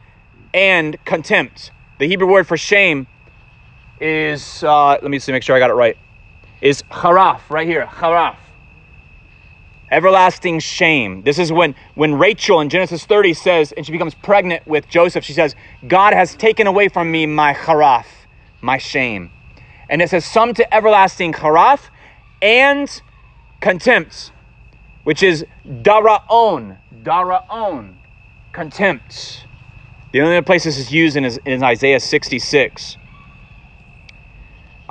[0.54, 1.72] and contempt.
[2.00, 3.08] The Hebrew word for shame
[4.00, 5.98] is, uh, let me see, make sure I got it right,
[6.62, 8.36] is haraf, right here, haraf.
[9.94, 11.22] Everlasting shame.
[11.22, 15.24] This is when, when Rachel in Genesis 30 says, and she becomes pregnant with Joseph,
[15.24, 15.56] she says,
[15.88, 18.08] God has taken away from me my haraf,
[18.60, 19.32] my shame.
[19.88, 21.92] And it says, some to everlasting haraf
[22.42, 23.04] and
[23.62, 24.32] contempt,
[25.04, 25.46] which is
[25.84, 28.00] daraon, daraon,
[28.52, 29.46] contempt.
[30.12, 32.98] The only other place this is used in is, in Isaiah 66.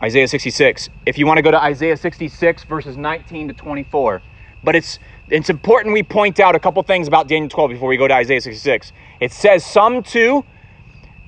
[0.01, 0.89] Isaiah 66.
[1.07, 4.23] If you want to go to Isaiah 66, verses 19 to 24.
[4.65, 4.99] But it's
[5.29, 8.15] it's important we point out a couple things about Daniel 12 before we go to
[8.15, 8.93] Isaiah 66.
[9.21, 10.45] It says some too,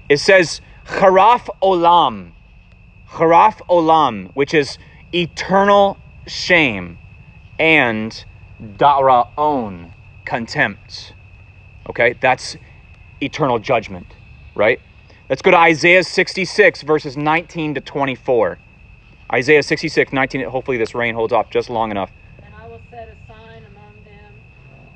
[0.09, 2.33] it says Haraf Olam.
[3.11, 4.79] Haraf Olam, which is
[5.13, 6.99] eternal shame,
[7.59, 8.25] and
[8.77, 9.93] Daraon,
[10.25, 11.15] contempt.
[11.89, 12.57] Okay, that's
[13.21, 14.07] eternal judgment,
[14.55, 14.81] right?
[15.29, 18.59] Let's go to Isaiah 66, verses 19 to 24.
[19.33, 20.45] Isaiah 66, 19.
[20.45, 22.11] Hopefully, this rain holds off just long enough.
[22.43, 24.33] And I will set a sign among them,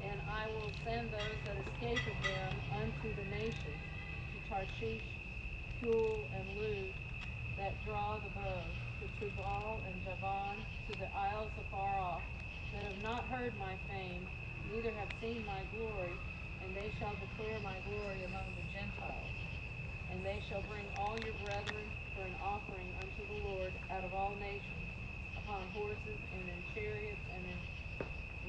[0.04, 3.80] and I will send those that escape of them unto the nations,
[4.32, 5.02] to Tarshish,
[5.82, 6.92] Pul, and Lud,
[7.58, 8.62] that draw the bow,
[9.00, 10.56] to Tubal and Javan,
[10.90, 12.22] to the isles afar off,
[12.74, 14.26] that have not heard my fame,
[14.74, 16.14] neither have seen my glory,
[16.62, 19.34] and they shall declare my glory among the Gentiles.
[20.10, 24.14] And they shall bring all your brethren for an offering unto the Lord out of
[24.14, 24.86] all nations,
[25.36, 27.58] upon horses and in chariots and in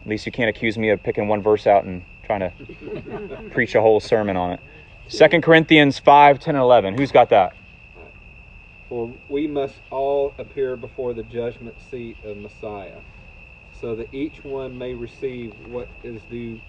[0.03, 2.53] at least you can't accuse me of picking one verse out and trying to
[3.51, 4.61] preach a whole sermon on it.
[5.11, 6.99] 2 Corinthians 5, 10 and 11.
[6.99, 7.55] Who's got that?
[8.89, 12.99] For we must all appear before the judgment seat of Messiah,
[13.81, 16.61] so that each one may receive what is due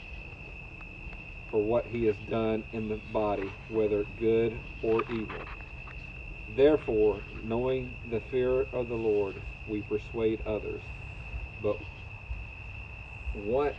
[1.51, 5.45] for what he has done in the body, whether good or evil.
[6.55, 9.35] Therefore, knowing the fear of the Lord,
[9.67, 10.81] we persuade others.
[11.61, 11.77] But
[13.33, 13.75] what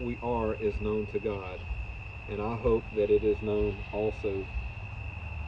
[0.00, 1.58] we are is known to God,
[2.28, 4.44] and I hope that it is known also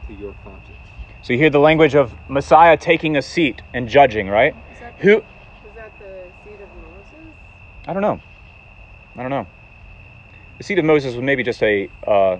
[0.07, 0.77] to your conscience.
[1.21, 4.55] So you hear the language of Messiah taking a seat and judging, right?
[4.73, 5.17] Is that, Who?
[5.17, 7.35] is that the seat of Moses?
[7.87, 8.19] I don't know.
[9.17, 9.47] I don't know.
[10.57, 12.37] The seat of Moses was maybe just a, uh,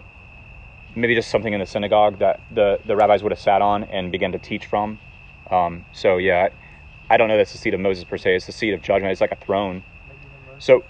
[0.96, 4.12] maybe just something in the synagogue that the, the rabbis would have sat on and
[4.12, 5.00] began to teach from.
[5.50, 6.50] Um, so yeah,
[7.10, 8.36] I, I don't know that's the seat of Moses per se.
[8.36, 9.12] It's the seat of judgment.
[9.12, 9.84] It's like a throne.
[10.60, 10.84] So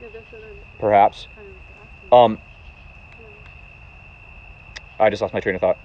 [0.00, 1.28] Yeah, that's what I'm perhaps.
[1.34, 2.12] kind of.
[2.12, 2.38] Um,
[4.98, 5.78] I just lost my train of thought.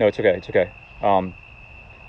[0.00, 0.36] No, it's okay.
[0.36, 0.70] It's okay.
[1.02, 1.34] Um,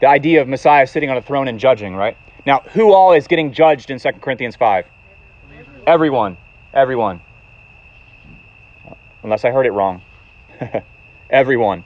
[0.01, 2.17] the idea of Messiah sitting on a throne and judging, right?
[2.45, 4.85] Now, who all is getting judged in 2 Corinthians 5?
[5.85, 6.37] Everyone.
[6.73, 7.21] Everyone.
[9.23, 10.01] Unless I heard it wrong.
[11.29, 11.83] Everyone.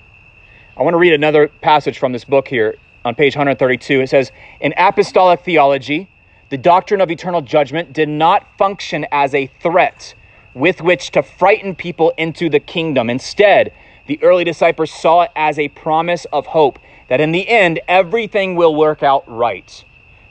[0.78, 4.02] I want to read another passage from this book here on page 132.
[4.02, 6.10] It says In apostolic theology,
[6.50, 10.14] the doctrine of eternal judgment did not function as a threat
[10.54, 13.10] with which to frighten people into the kingdom.
[13.10, 13.74] Instead,
[14.08, 18.56] the early disciples saw it as a promise of hope that in the end, everything
[18.56, 19.84] will work out right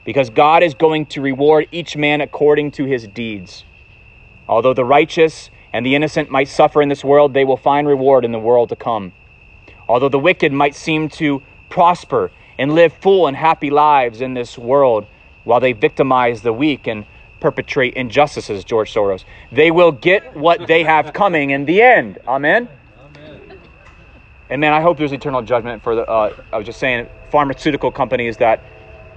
[0.05, 3.63] because God is going to reward each man according to his deeds.
[4.47, 8.25] Although the righteous and the innocent might suffer in this world, they will find reward
[8.25, 9.13] in the world to come.
[9.87, 14.57] Although the wicked might seem to prosper and live full and happy lives in this
[14.57, 15.07] world
[15.43, 17.05] while they victimize the weak and
[17.43, 22.17] perpetrate injustices, George Soros, they will get what they have coming in the end.
[22.25, 22.69] Amen.
[24.49, 26.09] And man, I hope there's eternal judgment for the.
[26.09, 28.63] Uh, I was just saying, pharmaceutical companies that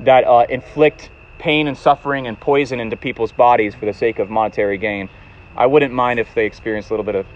[0.01, 4.29] that uh, inflict pain and suffering and poison into people's bodies for the sake of
[4.29, 5.09] monetary gain.
[5.57, 7.27] I wouldn't mind if they experienced a little bit of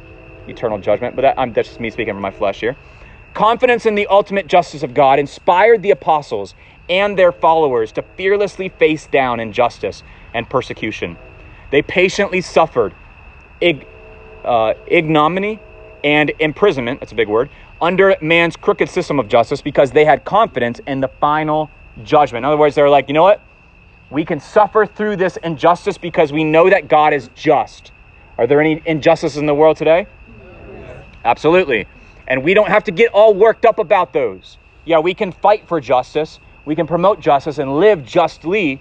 [0.48, 2.76] eternal judgment, but that, I'm, that's just me speaking from my flesh here.
[3.34, 6.54] Confidence in the ultimate justice of God inspired the apostles
[6.88, 10.02] and their followers to fearlessly face down injustice
[10.34, 11.16] and persecution.
[11.70, 12.94] They patiently suffered
[13.60, 13.86] ig,
[14.44, 15.60] uh, ignominy
[16.02, 20.24] and imprisonment, that's a big word, under man's crooked system of justice because they had
[20.24, 21.70] confidence in the final
[22.04, 22.44] judgment.
[22.44, 23.40] In other words, they're like, you know what?
[24.10, 27.92] We can suffer through this injustice because we know that God is just.
[28.38, 30.06] Are there any injustices in the world today?
[31.24, 31.86] Absolutely.
[32.26, 34.58] And we don't have to get all worked up about those.
[34.84, 38.80] Yeah, we can fight for justice, we can promote justice and live justly,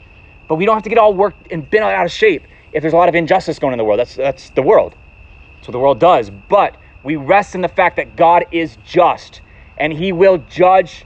[0.49, 2.93] but we don't have to get all worked and bent out of shape if there's
[2.93, 3.99] a lot of injustice going in the world.
[3.99, 4.95] That's that's the world.
[5.55, 6.29] That's what the world does.
[6.29, 9.41] But we rest in the fact that God is just
[9.77, 11.05] and he will judge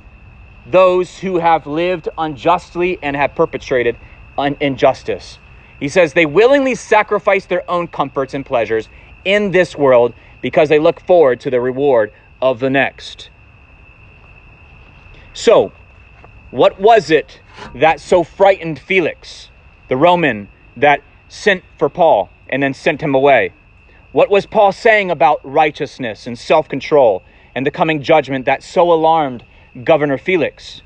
[0.65, 3.97] those who have lived unjustly and have perpetrated
[4.37, 5.37] un- injustice.
[5.79, 8.89] He says they willingly sacrifice their own comforts and pleasures
[9.25, 13.29] in this world because they look forward to the reward of the next.
[15.33, 15.73] So,
[16.51, 17.41] what was it
[17.75, 19.49] that so frightened Felix,
[19.87, 20.47] the Roman
[20.77, 23.51] that sent for Paul and then sent him away.
[24.11, 27.23] What was Paul saying about righteousness and self control
[27.55, 29.43] and the coming judgment that so alarmed
[29.83, 30.81] Governor Felix?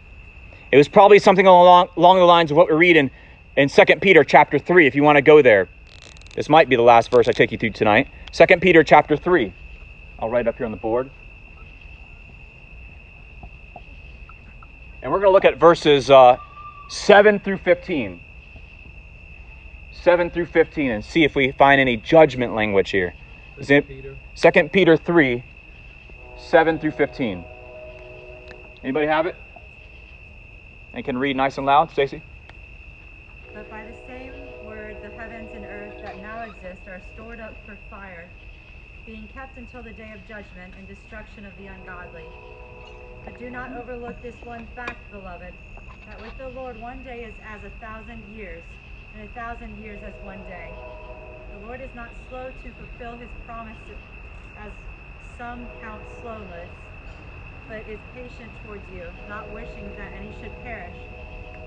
[0.72, 3.12] It was probably something along, along the lines of what we read in,
[3.56, 5.70] in 2 Peter chapter 3, if you want to go there.
[6.36, 8.08] This might be the last verse I take you through tonight.
[8.32, 9.54] 2 Peter chapter 3.
[10.20, 11.10] I'll write it up here on the board.
[15.02, 16.38] And we're going to look at verses uh,
[16.88, 18.22] 7 through 15.
[19.92, 23.14] 7 through 15 and see if we find any judgment language here.
[23.58, 24.16] It Peter.
[24.36, 25.44] 2 Peter 3,
[26.38, 27.44] 7 through 15.
[28.84, 29.36] Anybody have it?
[30.94, 32.22] And can read nice and loud, Stacy?
[33.54, 34.34] But by the same
[34.64, 38.30] word, the heavens and earth that now exist are stored up for fire,
[39.06, 42.26] being kept until the day of judgment and destruction of the ungodly.
[43.26, 45.54] But do not overlook this one fact, beloved,
[46.08, 48.64] that with the Lord one day is as a thousand years,
[49.14, 50.72] and a thousand years as one day.
[51.54, 53.76] The Lord is not slow to fulfill his promise,
[54.58, 54.72] as
[55.38, 56.70] some count slowness,
[57.68, 60.96] but is patient towards you, not wishing that any should perish,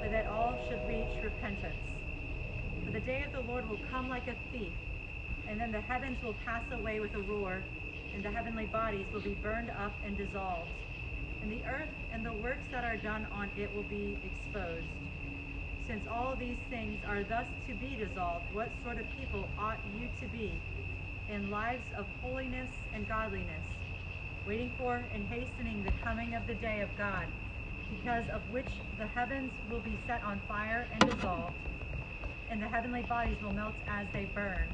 [0.01, 1.76] but that all should reach repentance.
[2.84, 4.72] For the day of the Lord will come like a thief,
[5.49, 7.62] and then the heavens will pass away with a roar,
[8.14, 10.70] and the heavenly bodies will be burned up and dissolved.
[11.43, 14.86] And the earth and the works that are done on it will be exposed.
[15.86, 20.09] Since all these things are thus to be dissolved, what sort of people ought you
[20.20, 20.53] to be
[21.32, 23.64] in lives of holiness and godliness,
[24.47, 27.26] waiting for and hastening the coming of the day of God,
[27.91, 31.55] because of which the heavens will be set on fire and dissolved,
[32.51, 34.68] and the heavenly bodies will melt as they burn.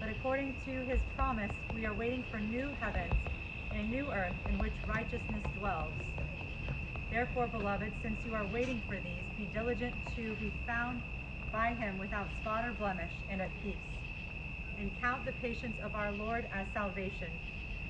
[0.00, 3.14] But according to his promise, we are waiting for new heavens
[3.72, 5.92] a new earth in which righteousness dwells.
[7.10, 11.00] Therefore, beloved, since you are waiting for these, be diligent to be found
[11.52, 13.76] by him without spot or blemish and at peace.
[14.78, 17.28] And count the patience of our Lord as salvation,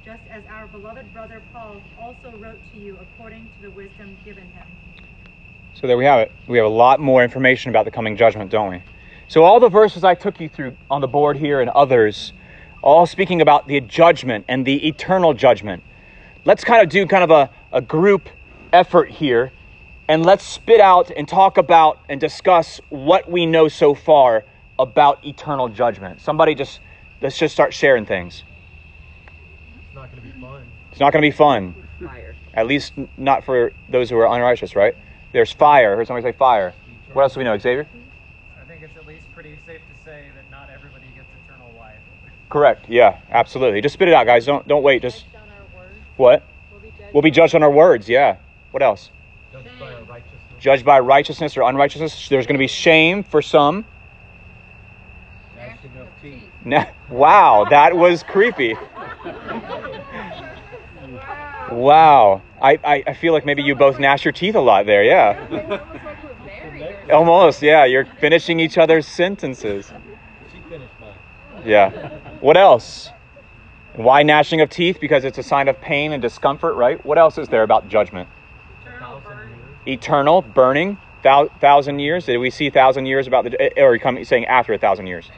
[0.04, 4.44] just as our beloved brother Paul also wrote to you according to the wisdom given
[4.44, 4.66] him.
[5.74, 6.32] So there we have it.
[6.46, 8.82] We have a lot more information about the coming judgment, don't we?
[9.28, 12.32] So all the verses I took you through on the board here and others,
[12.82, 15.82] all speaking about the judgment and the eternal judgment.
[16.44, 18.28] Let's kind of do kind of a, a group
[18.72, 19.52] effort here
[20.08, 24.44] and let's spit out and talk about and discuss what we know so far
[24.78, 26.20] about eternal judgment.
[26.20, 26.80] Somebody just
[27.20, 28.42] let's just start sharing things.
[29.86, 30.62] It's not going to be fun.
[30.90, 31.74] It's not going to be fun.
[32.00, 32.34] Fire.
[32.54, 34.96] At least not for those who are unrighteous, right?
[35.32, 35.92] There's fire.
[35.92, 36.72] I heard somebody say fire.
[37.12, 37.86] What else do we know, Xavier?
[38.60, 41.98] I think it's at least pretty safe to say that not everybody gets eternal life.
[42.48, 42.86] Correct.
[42.88, 43.80] Yeah, absolutely.
[43.80, 44.46] Just spit it out, guys.
[44.46, 45.02] Don't don't wait.
[45.02, 46.42] Just Based on our words, what?
[47.12, 48.08] we'll be judged on our words.
[48.08, 48.36] Yeah.
[48.70, 49.10] What else?
[49.52, 50.42] Judged by righteousness.
[50.58, 52.28] Judged by righteousness or unrighteousness.
[52.28, 53.84] There's going to be shame for some.
[55.56, 56.42] Gnashing of teeth.
[57.10, 58.76] Wow, that was creepy.
[61.70, 62.42] Wow.
[62.60, 65.04] I, I, I feel like maybe you both gnash your teeth a lot there.
[65.04, 65.46] Yeah.
[65.50, 67.10] It's almost like we're married or something.
[67.10, 67.62] Almost.
[67.62, 67.84] Yeah.
[67.84, 69.92] You're finishing each other's sentences.
[71.64, 72.12] She finished mine.
[72.12, 72.18] Yeah.
[72.40, 73.10] What else?
[73.94, 74.98] Why gnashing of teeth?
[75.00, 77.04] Because it's a sign of pain and discomfort, right?
[77.04, 78.28] What else is there about judgment?
[78.84, 79.98] Thousand years.
[79.98, 82.26] Eternal, burning, thou, thousand years.
[82.26, 83.80] Did we see thousand years about the?
[83.82, 85.28] Or are you coming saying after a thousand years?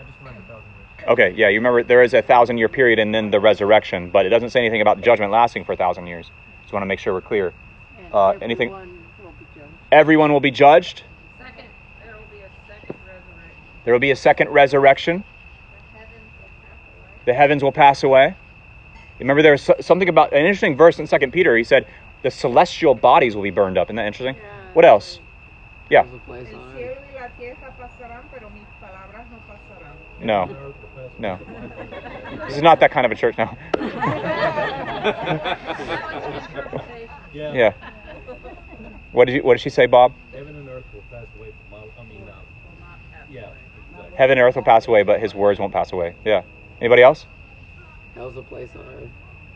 [0.00, 0.64] I just remember thousand
[0.98, 1.08] years.
[1.08, 4.24] Okay, yeah, you remember there is a thousand year period and then the resurrection, but
[4.26, 6.30] it doesn't say anything about judgment lasting for a thousand years.
[6.62, 7.52] Just want to make sure we're clear.
[7.98, 8.90] And Uh, anything- everyone
[9.22, 9.72] will be judged.
[9.92, 11.02] Everyone will be judged.
[11.38, 11.64] Second,
[12.04, 13.62] there will be a second resurrection.
[13.84, 15.24] There will be a second resurrection.
[15.24, 17.17] The heavens will pass away.
[17.28, 18.34] The heavens will pass away.
[19.18, 21.54] Remember, there was something about an interesting verse in Second Peter.
[21.58, 21.86] He said
[22.22, 23.88] the celestial bodies will be burned up.
[23.88, 24.36] Isn't that interesting?
[24.36, 24.72] Yeah.
[24.72, 25.20] What else?
[25.90, 26.04] Yeah.
[26.04, 30.46] El cielo y la tierra pasarán, pero mis palabras no.
[30.46, 30.46] No.
[30.46, 31.32] The earth will pass No.
[31.34, 32.46] away.
[32.46, 33.58] This is not that kind of a church now.
[37.34, 37.52] Yeah.
[37.54, 37.72] Yeah.
[39.12, 39.42] What did you?
[39.42, 40.14] What did she say, Bob?
[40.32, 42.32] Heaven and earth will pass away from my, I mean, uh,
[43.30, 43.50] yeah.
[43.90, 44.16] Exactly.
[44.16, 46.14] Heaven and earth will pass away, but His words won't pass away.
[46.24, 46.42] Yeah.
[46.80, 47.26] Anybody else?
[48.14, 49.10] Hell's a place on earth.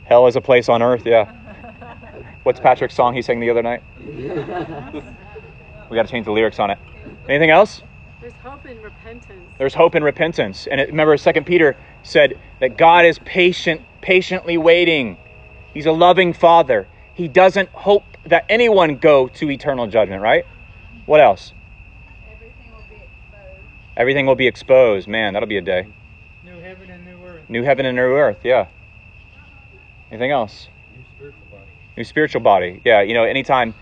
[0.04, 1.06] Hell is a place on earth.
[1.06, 1.32] Yeah.
[2.42, 3.82] What's Patrick's song he sang the other night?
[5.92, 6.78] We got to change the lyrics on it.
[7.28, 7.82] Anything else?
[8.22, 9.42] There's hope in repentance.
[9.58, 10.66] There's hope and repentance.
[10.66, 15.18] And it, remember, Second Peter said that God is patient, patiently waiting.
[15.74, 16.88] He's a loving Father.
[17.12, 20.22] He doesn't hope that anyone go to eternal judgment.
[20.22, 20.46] Right?
[21.04, 21.52] What else?
[22.32, 23.66] Everything will be exposed.
[23.98, 25.08] Everything will be exposed.
[25.08, 25.88] Man, that'll be a day.
[27.52, 28.42] New heaven and new earth.
[28.42, 28.80] New heaven and new
[29.36, 29.74] earth.
[29.74, 30.10] Yeah.
[30.10, 30.68] Anything else?
[30.96, 31.70] New spiritual body.
[31.96, 32.82] New spiritual body.
[32.84, 33.02] Yeah.
[33.02, 33.74] You know, anytime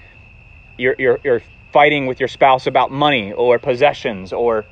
[0.76, 1.42] you're you're you're
[1.72, 4.66] fighting with your spouse about money or possessions or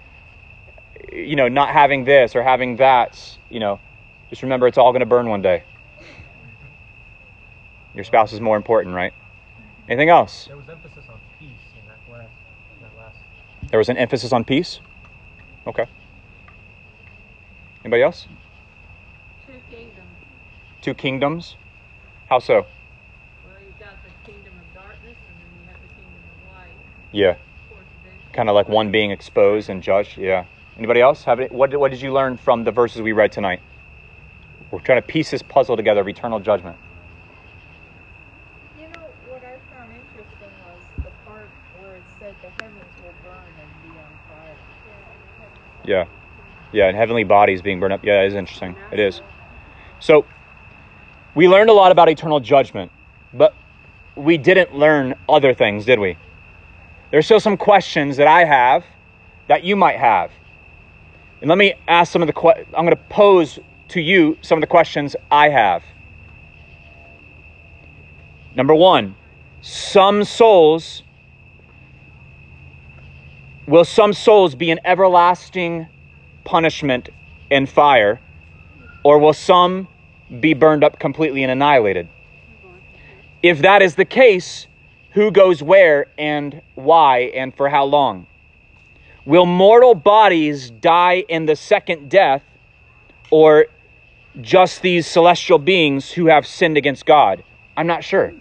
[1.12, 3.80] you know, not having this or having that, you know,
[4.30, 5.62] just remember it's all going to burn one day.
[7.94, 9.12] Your spouse is more important, right?
[9.88, 10.46] Anything else?
[10.46, 12.30] There was emphasis on peace in that last,
[12.76, 13.16] in that last.
[13.70, 14.80] There was an emphasis on peace.
[15.66, 15.86] Okay.
[17.84, 18.26] Anybody else?
[20.88, 21.54] Two kingdoms.
[22.30, 22.54] How so?
[23.44, 26.72] Well, you've got the kingdom of darkness and then you have the kingdom of light.
[27.12, 27.32] Yeah.
[27.32, 27.36] Of
[27.68, 28.32] course, eventually.
[28.32, 30.16] Kind of like one being exposed and judged.
[30.16, 30.46] Yeah.
[30.78, 31.52] Anybody else have it?
[31.52, 33.60] What, what did you learn from the verses we read tonight?
[34.70, 36.78] We're trying to piece this puzzle together of eternal judgment.
[38.80, 38.96] You know,
[39.28, 41.50] what I found interesting was the part
[41.82, 44.56] where it said the heavens will burn and be on fire.
[45.84, 46.06] Yeah.
[46.72, 48.06] Yeah, and heavenly bodies being burned up.
[48.06, 48.74] Yeah, it is interesting.
[48.90, 49.20] It is.
[50.00, 50.24] So,
[51.38, 52.90] we learned a lot about eternal judgment,
[53.32, 53.54] but
[54.16, 56.18] we didn't learn other things, did we?
[57.12, 58.84] There's still some questions that I have
[59.46, 60.32] that you might have.
[61.40, 63.60] And let me ask some of the que- I'm going to pose
[63.90, 65.84] to you some of the questions I have.
[68.56, 69.14] Number 1,
[69.60, 71.04] some souls
[73.68, 75.86] will some souls be in everlasting
[76.42, 77.10] punishment
[77.48, 78.20] and fire,
[79.04, 79.86] or will some
[80.40, 82.08] be burned up completely and annihilated?
[83.42, 84.66] If that is the case,
[85.12, 88.26] who goes where and why and for how long?
[89.24, 92.42] Will mortal bodies die in the second death,
[93.30, 93.66] or
[94.40, 97.44] just these celestial beings who have sinned against God?
[97.76, 98.32] I'm not sure.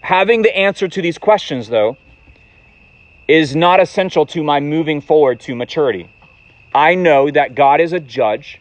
[0.00, 1.96] Having the answer to these questions, though,
[3.26, 6.10] is not essential to my moving forward to maturity.
[6.74, 8.60] I know that God is a judge.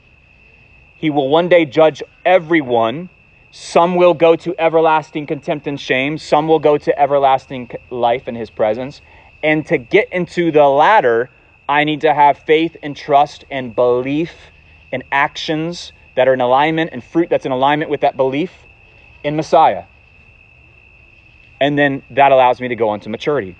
[1.03, 3.09] He will one day judge everyone.
[3.51, 8.35] Some will go to everlasting contempt and shame, some will go to everlasting life in
[8.35, 9.01] His presence.
[9.43, 11.29] And to get into the latter,
[11.67, 14.33] I need to have faith and trust and belief
[14.93, 18.53] and actions that are in alignment and fruit that's in alignment with that belief
[19.25, 19.83] in Messiah.
[21.59, 23.57] And then that allows me to go on to maturity.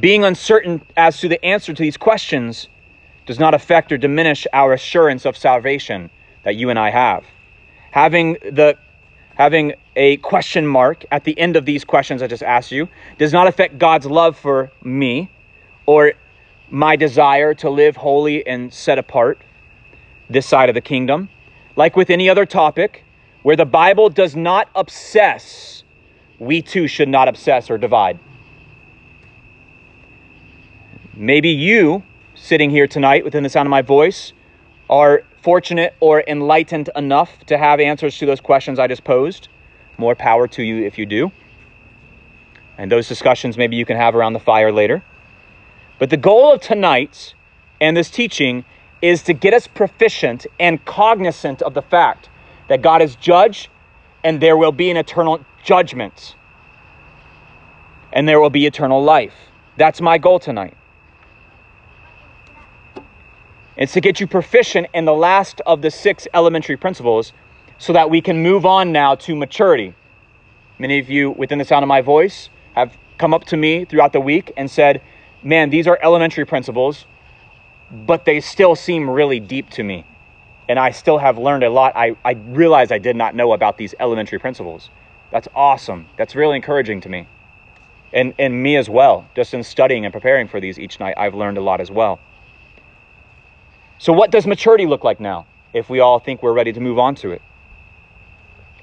[0.00, 2.68] Being uncertain as to the answer to these questions
[3.26, 6.10] does not affect or diminish our assurance of salvation
[6.44, 7.24] that you and I have.
[7.90, 8.76] Having the
[9.34, 13.32] having a question mark at the end of these questions I just asked you does
[13.32, 15.30] not affect God's love for me
[15.86, 16.12] or
[16.70, 19.38] my desire to live holy and set apart
[20.28, 21.28] this side of the kingdom.
[21.76, 23.04] Like with any other topic,
[23.42, 25.82] where the Bible does not obsess,
[26.38, 28.18] we too should not obsess or divide.
[31.14, 32.02] Maybe you,
[32.42, 34.32] sitting here tonight within the sound of my voice,
[34.90, 39.48] are fortunate or enlightened enough to have answers to those questions I just posed.
[39.96, 41.30] More power to you if you do.
[42.76, 45.04] And those discussions maybe you can have around the fire later.
[46.00, 47.34] But the goal of tonight
[47.80, 48.64] and this teaching
[49.00, 52.28] is to get us proficient and cognizant of the fact
[52.66, 53.70] that God is judge
[54.24, 56.34] and there will be an eternal judgment
[58.12, 59.34] and there will be eternal life.
[59.76, 60.76] That's my goal tonight.
[63.82, 67.32] It's to get you proficient in the last of the six elementary principles
[67.78, 69.92] so that we can move on now to maturity.
[70.78, 74.12] Many of you within the sound of my voice have come up to me throughout
[74.12, 75.02] the week and said,
[75.42, 77.06] Man, these are elementary principles,
[77.90, 80.06] but they still seem really deep to me.
[80.68, 81.92] And I still have learned a lot.
[81.96, 84.90] I, I realize I did not know about these elementary principles.
[85.32, 86.06] That's awesome.
[86.16, 87.26] That's really encouraging to me.
[88.12, 89.26] And, and me as well.
[89.34, 92.20] Just in studying and preparing for these each night, I've learned a lot as well.
[94.02, 96.98] So, what does maturity look like now if we all think we're ready to move
[96.98, 97.40] on to it?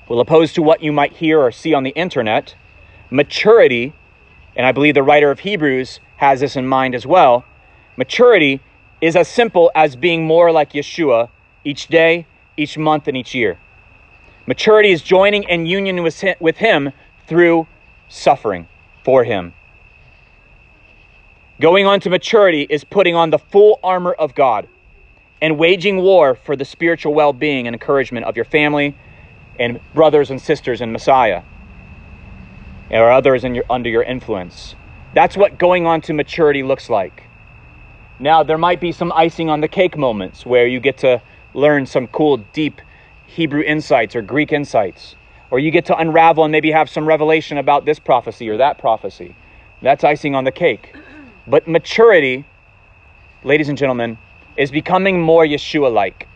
[0.08, 2.56] Well, opposed to what you might hear or see on the internet,
[3.10, 3.92] maturity,
[4.56, 7.44] and I believe the writer of Hebrews has this in mind as well,
[7.98, 8.62] maturity
[9.02, 11.28] is as simple as being more like Yeshua
[11.66, 13.60] each day, each month, and each year.
[14.48, 16.94] Maturity is joining in union with Him
[17.28, 17.68] through
[18.08, 18.70] suffering
[19.04, 19.54] for Him.
[21.60, 24.70] Going on to maturity is putting on the full armor of God
[25.42, 28.96] and waging war for the spiritual well being and encouragement of your family
[29.60, 31.44] and brothers and sisters in Messiah
[32.90, 34.76] or others your, under your influence.
[35.14, 37.24] That's what going on to maturity looks like.
[38.20, 41.22] Now, there might be some icing on the cake moments where you get to
[41.54, 42.82] learn some cool, deep
[43.26, 45.16] Hebrew insights or Greek insights,
[45.52, 48.78] or you get to unravel and maybe have some revelation about this prophecy or that
[48.78, 49.36] prophecy.
[49.82, 50.94] That's icing on the cake.
[51.48, 52.46] But maturity,
[53.44, 54.18] ladies and gentlemen,
[54.58, 56.28] is becoming more Yeshua like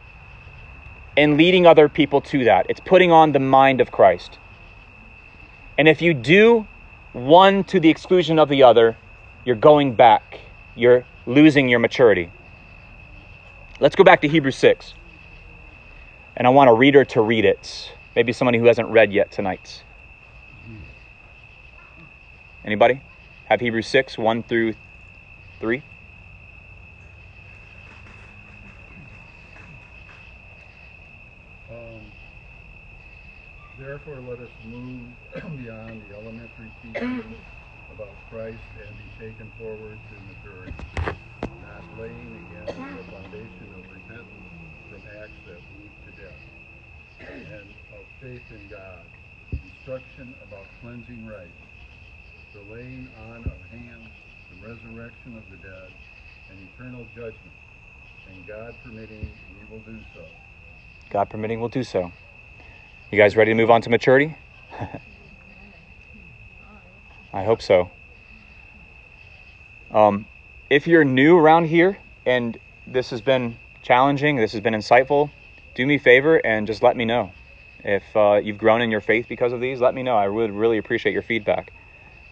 [1.18, 2.66] and leading other people to that.
[2.70, 4.40] It's putting on the mind of Christ.
[5.78, 6.68] And if you do
[7.14, 8.98] one to the exclusion of the other,
[9.46, 10.40] you're going back.
[10.76, 12.30] You're losing your maturity.
[13.80, 14.94] Let's go back to Hebrews 6.
[16.38, 17.96] And I want a reader to read it.
[18.16, 19.84] Maybe somebody who hasn't read yet tonight.
[22.66, 23.02] Anybody?
[23.46, 24.74] Have Hebrews 6, 1 through
[25.60, 25.84] 3?
[31.70, 31.76] Um,
[33.84, 35.12] Therefore, let us move
[35.60, 37.36] beyond the elementary teaching
[37.94, 40.72] about Christ and be taken forward to maturity,
[41.60, 44.48] not laying again the foundation of repentance
[44.88, 49.04] from acts that lead to death, and of faith in God,
[49.52, 51.52] instruction about cleansing rites,
[52.54, 54.08] the laying on of hands,
[54.48, 55.92] the resurrection of the dead,
[56.50, 57.52] and eternal judgment,
[58.30, 59.30] and God permitting,
[59.60, 60.24] we will do so.
[61.10, 62.14] God permitting, we'll do so.
[63.14, 64.36] You guys ready to move on to maturity?
[67.32, 67.92] I hope so.
[69.92, 70.26] Um,
[70.72, 72.58] if you're new around here and
[72.88, 75.30] this has been challenging, this has been insightful,
[75.76, 77.32] do me a favor and just let me know.
[77.84, 80.18] If uh, you've grown in your faith because of these, let me know.
[80.18, 81.72] I would really appreciate your feedback.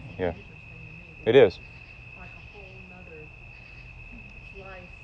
[0.07, 0.33] just Yeah.
[0.35, 1.15] interesting to me.
[1.25, 1.59] It because is.
[1.59, 3.29] it's Like a whole nother
[4.51, 4.97] slice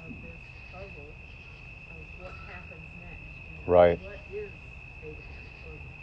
[0.00, 0.40] of this
[0.70, 1.16] puzzle
[1.90, 3.32] of what happens next.
[3.48, 3.98] You know, Right.
[4.00, 4.52] What is
[5.02, 5.96] Abraham's bosom?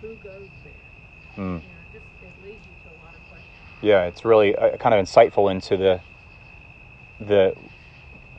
[0.00, 0.90] Who goes there?
[1.38, 1.62] Mm.
[1.62, 3.71] You know, just it leads you to a lot of questions.
[3.82, 6.00] Yeah, it's really uh, kind of insightful into the
[7.20, 7.54] the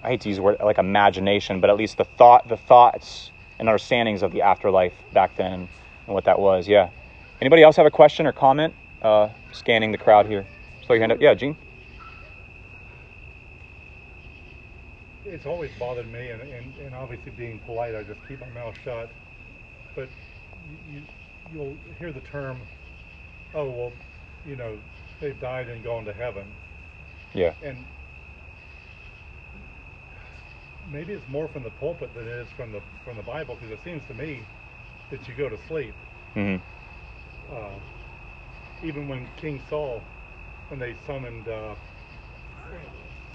[0.03, 3.31] I hate to use the word like imagination, but at least the thought, the thoughts
[3.59, 5.69] and understandings of the afterlife back then and
[6.07, 6.67] what that was.
[6.67, 6.89] Yeah.
[7.39, 8.73] Anybody else have a question or comment?
[9.01, 10.45] Uh, scanning the crowd here.
[10.85, 11.21] Throw your hand up.
[11.21, 11.55] Yeah, Gene.
[15.33, 18.75] it's always bothered me, and, and, and obviously being polite, I just keep my mouth
[18.83, 19.09] shut.
[19.95, 20.07] But
[20.91, 21.01] you, you
[21.53, 22.57] you'll hear the term,
[23.55, 23.91] oh well,
[24.45, 24.77] you know,
[25.23, 26.45] they've died and gone to heaven,
[27.33, 27.53] Yeah.
[27.63, 27.77] and
[30.91, 33.71] maybe it's more from the pulpit than it is from the from the Bible, because
[33.71, 34.41] it seems to me
[35.09, 35.93] that you go to sleep.
[36.35, 36.61] Mm-hmm.
[37.55, 37.69] Uh,
[38.83, 40.01] even when King Saul,
[40.67, 41.73] when they summoned uh,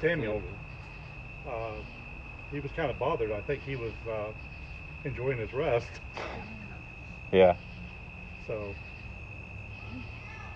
[0.00, 0.42] Samuel,
[1.48, 1.70] uh,
[2.52, 3.32] he was kind of bothered.
[3.32, 4.26] I think he was uh,
[5.04, 5.88] enjoying his rest.
[7.32, 7.56] Yeah.
[8.46, 8.74] So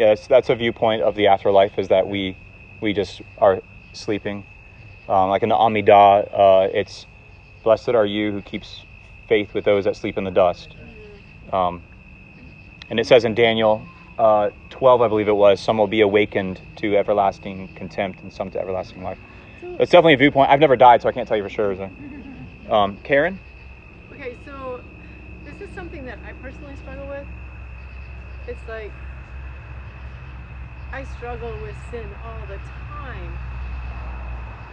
[0.03, 2.35] Yeah, that's, that's a viewpoint of the afterlife is that we
[2.81, 4.45] we just are sleeping.
[5.09, 7.07] Um, like in the Amidah, uh, it's
[7.63, 8.83] blessed are you who keeps
[9.29, 10.75] faith with those that sleep in the dust.
[11.53, 11.85] Um,
[12.91, 13.87] and it says in Daniel
[14.19, 18.51] uh, 12, I believe it was, some will be awakened to everlasting contempt and some
[18.51, 19.19] to everlasting life.
[19.79, 20.51] It's definitely a viewpoint.
[20.51, 21.77] I've never died, so I can't tell you for sure.
[21.77, 21.89] So.
[22.71, 23.39] Um, Karen?
[24.13, 24.81] Okay, so
[25.45, 27.27] this is something that I personally struggle with.
[28.49, 28.91] It's like
[30.93, 33.33] I struggle with sin all the time.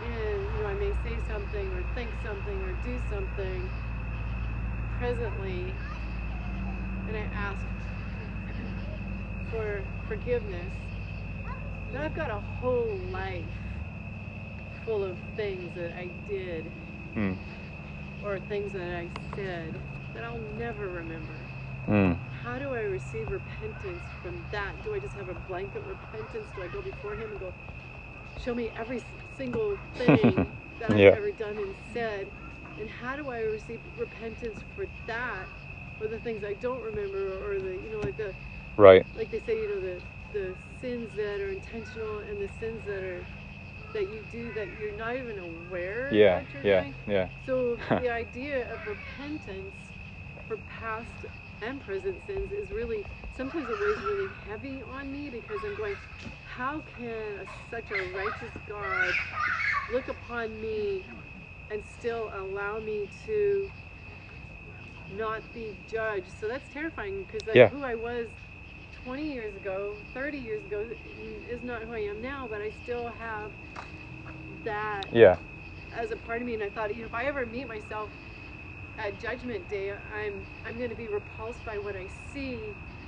[0.03, 3.69] And you know, I may say something or think something or do something
[4.99, 5.73] presently
[7.07, 7.59] and I ask
[9.51, 10.71] for forgiveness.
[11.91, 13.43] Then I've got a whole life
[14.85, 16.65] full of things that I did
[17.15, 17.33] Hmm.
[18.23, 19.73] or things that I said
[20.13, 21.33] that I'll never remember.
[21.87, 22.17] Mm.
[22.43, 24.81] How do I receive repentance from that?
[24.83, 26.51] Do I just have a blanket repentance?
[26.51, 27.53] Do I go before Him and go,
[28.35, 29.01] show me every
[29.35, 31.15] single thing that I've Yeah.
[31.15, 32.31] ever done and said?
[32.77, 35.49] And how do I receive repentance for that,
[35.99, 38.35] or the things I don't remember, or the you know like the
[38.77, 39.05] Right.
[39.15, 43.03] like they say you know the the sins that are intentional and the sins that
[43.03, 43.27] are
[43.93, 46.95] that you do that you're not even aware Yeah, yeah, doing.
[47.07, 47.29] yeah.
[47.45, 49.93] So the idea of repentance
[50.47, 51.25] for past
[51.61, 55.95] and present sins is really sometimes it weighs really heavy on me because I'm going,
[56.43, 59.15] how can a, such a righteous God
[59.89, 61.03] look upon me
[61.69, 63.71] and still allow me to
[65.11, 66.31] not be judged?
[66.31, 67.69] So that's terrifying because like, Yeah.
[67.69, 68.29] who I was
[68.91, 70.89] 20 years ago, 30 years ago
[71.49, 73.51] is not who I am now, but I still have
[74.63, 75.37] that Yeah.
[75.95, 78.11] as a part of me and I thought, you know, if I ever meet myself
[78.99, 80.33] at judgment day, I'm
[80.65, 82.59] I'm going to be repulsed by what I see,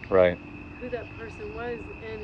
[0.09, 0.37] Right.
[0.79, 1.79] who that person was
[2.11, 2.21] and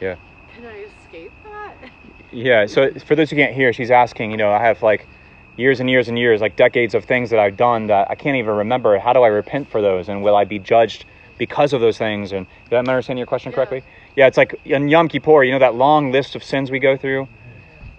[0.00, 0.16] Yeah.
[0.54, 1.90] can I escape that?
[2.30, 2.66] Yeah.
[2.66, 4.30] So for those who can't hear, she's asking.
[4.32, 5.08] You know, I have like
[5.56, 8.36] years and years and years, like decades of things that I've done that I can't
[8.36, 8.98] even remember.
[8.98, 10.08] How do I repent for those?
[10.10, 11.06] And will I be judged
[11.38, 12.32] because of those things?
[12.32, 13.82] And did I understand your question correctly?
[14.14, 14.26] Yeah.
[14.26, 17.28] It's like in Yom Kippur, you know, that long list of sins we go through.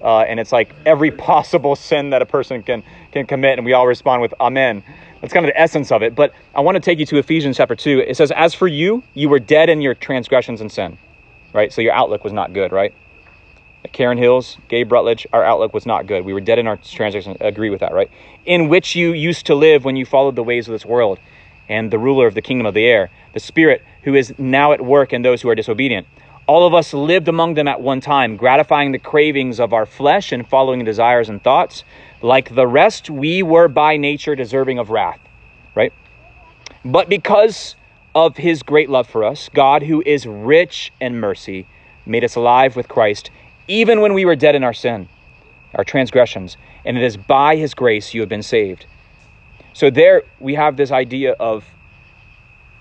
[0.03, 3.73] Uh, and it's like every possible sin that a person can can commit, and we
[3.73, 4.83] all respond with Amen.
[5.21, 6.15] That's kind of the essence of it.
[6.15, 7.99] But I want to take you to Ephesians chapter two.
[7.99, 10.97] It says, "As for you, you were dead in your transgressions and sin."
[11.51, 11.73] Right.
[11.73, 12.71] So your outlook was not good.
[12.71, 12.93] Right.
[13.91, 16.25] Karen Hills, Gabe Rutledge, our outlook was not good.
[16.25, 17.37] We were dead in our transgressions.
[17.39, 18.11] Agree with that, right?
[18.45, 21.17] In which you used to live when you followed the ways of this world
[21.69, 24.81] and the ruler of the kingdom of the air, the spirit who is now at
[24.81, 26.07] work in those who are disobedient.
[26.45, 30.31] All of us lived among them at one time, gratifying the cravings of our flesh
[30.31, 31.83] and following desires and thoughts.
[32.21, 35.19] Like the rest, we were by nature deserving of wrath,
[35.75, 35.93] right?
[36.83, 37.75] But because
[38.15, 41.65] of his great love for us, God, who is rich in mercy,
[42.05, 43.31] made us alive with Christ,
[43.67, 45.07] even when we were dead in our sin,
[45.75, 46.57] our transgressions.
[46.83, 48.85] And it is by his grace you have been saved.
[49.73, 51.63] So there we have this idea of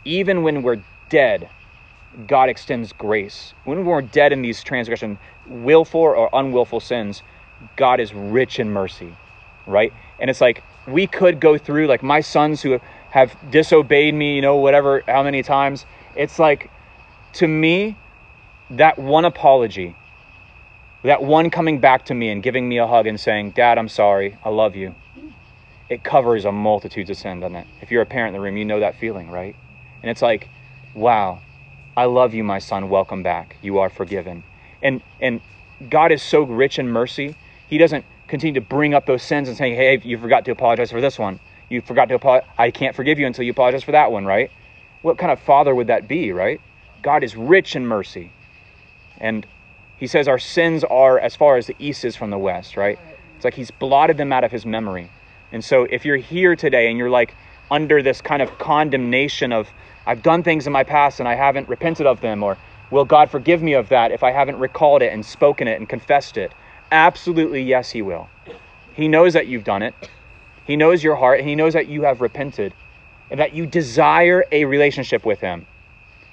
[0.04, 1.48] even when we're dead,
[2.26, 3.52] God extends grace.
[3.64, 7.22] When we're dead in these transgression, willful or unwillful sins,
[7.76, 9.14] God is rich in mercy,
[9.68, 9.92] right?
[10.18, 14.42] And it's like we could go through, like my sons who have disobeyed me, you
[14.42, 15.86] know, whatever, how many times.
[16.16, 16.70] It's like,
[17.34, 17.96] to me,
[18.70, 19.94] that one apology,
[21.02, 23.88] that one coming back to me and giving me a hug and saying, Dad, I'm
[23.88, 24.94] sorry, I love you,
[25.88, 27.66] it covers a multitude of sin, doesn't it?
[27.80, 29.56] If you're a parent in the room, you know that feeling, right?
[30.02, 30.48] And it's like,
[30.94, 31.40] wow,
[31.96, 32.90] I love you, my son.
[32.90, 33.56] Welcome back.
[33.62, 34.44] You are forgiven.
[34.82, 35.40] And and
[35.88, 37.34] God is so rich in mercy.
[37.68, 40.90] He doesn't continue to bring up those sins and saying, "Hey, you forgot to apologize
[40.90, 41.40] for this one.
[41.68, 42.48] You forgot to apologize.
[42.56, 44.50] I can't forgive you until you apologize for that one." Right?
[45.02, 46.32] What kind of father would that be?
[46.32, 46.60] Right?
[47.02, 48.32] God is rich in mercy,
[49.18, 49.46] and
[49.96, 52.76] He says our sins are as far as the east is from the west.
[52.76, 52.98] Right?
[53.36, 55.10] It's like He's blotted them out of His memory.
[55.50, 57.34] And so, if you're here today and you're like
[57.70, 59.68] under this kind of condemnation of
[60.06, 62.56] I've done things in my past and I haven't repented of them, or
[62.90, 65.88] will God forgive me of that if I haven't recalled it and spoken it and
[65.88, 66.52] confessed it?
[66.90, 68.28] Absolutely, yes, He will.
[68.94, 69.94] He knows that you've done it.
[70.64, 72.74] He knows your heart, and He knows that you have repented
[73.30, 75.66] and that you desire a relationship with Him.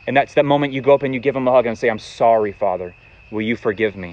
[0.08, 1.90] And that's that moment you go up and you give Him a hug and say,
[1.90, 2.96] I'm sorry, Father.
[3.32, 4.10] Will you forgive me?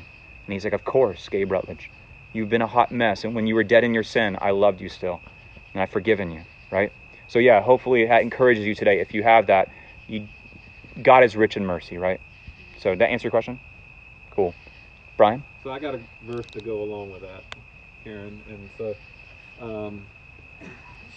[0.47, 1.91] And He's like, Of course, Gabe Rutledge.
[2.33, 3.25] You've been a hot mess.
[3.25, 5.21] And when you were dead in your sin, I loved you still.
[5.75, 6.93] And I've forgiven you, right?
[7.29, 9.01] So yeah, hopefully that encourages you today.
[9.01, 9.71] If you have that,
[10.07, 10.27] you,
[11.03, 12.21] God is rich in mercy, right?
[12.79, 13.61] So that answer your question?
[14.31, 14.55] Cool.
[15.23, 15.45] Brian?
[15.63, 17.45] So I got a verse to go along with that,
[18.03, 18.43] Karen.
[18.49, 18.97] And so
[19.61, 20.05] um,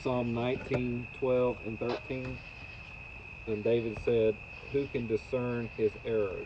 [0.03, 2.37] Psalm 19, 12, and 13.
[3.47, 4.35] And David said,
[4.71, 6.45] Who can discern his errors?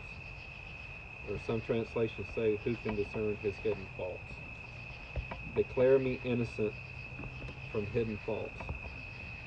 [1.30, 4.36] Or some translations say, Who can discern his hidden faults?
[5.54, 6.74] Declare me innocent
[7.74, 8.62] from hidden faults.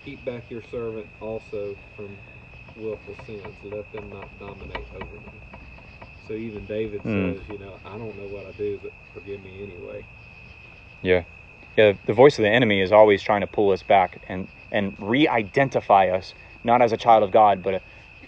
[0.05, 2.19] Keep back your servant also from
[2.77, 3.47] willful sins.
[3.63, 5.41] Let them not dominate over me.
[6.27, 7.39] So even David Mm.
[7.39, 10.07] says, you know, I don't know what I do, but forgive me anyway.
[11.03, 11.25] Yeah.
[11.77, 14.95] Yeah, the voice of the enemy is always trying to pull us back and, and
[14.99, 17.83] re identify us, not as a child of God, but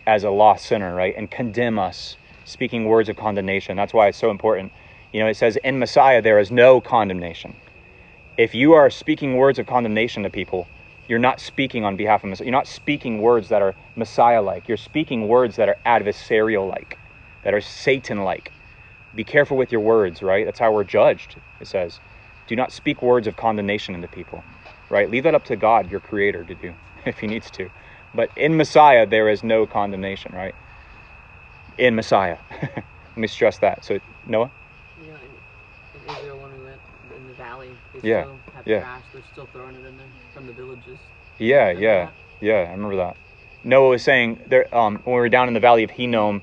[0.06, 1.14] as a lost sinner, right?
[1.16, 3.76] And condemn us, speaking words of condemnation.
[3.76, 4.72] That's why it's so important.
[5.12, 7.58] You know, it says, In Messiah, there is no condemnation.
[8.36, 10.70] If you are speaking words of condemnation to people,
[11.08, 12.46] you're not speaking on behalf of Messiah.
[12.46, 14.68] You're not speaking words that are Messiah like.
[14.68, 16.98] You're speaking words that are adversarial like,
[17.44, 18.52] that are Satan like.
[19.14, 20.46] Be careful with your words, right?
[20.46, 22.00] That's how we're judged, it says.
[22.48, 24.44] Do not speak words of condemnation into people,
[24.90, 25.10] right?
[25.10, 26.74] Leave that up to God, your creator, to do
[27.06, 27.70] if he needs to.
[28.14, 30.54] But in Messiah, there is no condemnation, right?
[31.78, 32.38] In Messiah.
[32.62, 33.84] Let me stress that.
[33.84, 34.52] So, Noah?
[34.96, 35.36] You know, in,
[36.10, 36.82] Israel when we went
[37.16, 38.80] in the valley, they Yeah, still have yeah.
[38.80, 39.04] trash.
[39.12, 40.98] They're still throwing it in there from the villages.
[41.38, 42.54] Yeah, yeah, yeah.
[42.54, 43.16] I remember that.
[43.64, 46.42] Noah was saying there um, when we were down in the valley of Hinnom,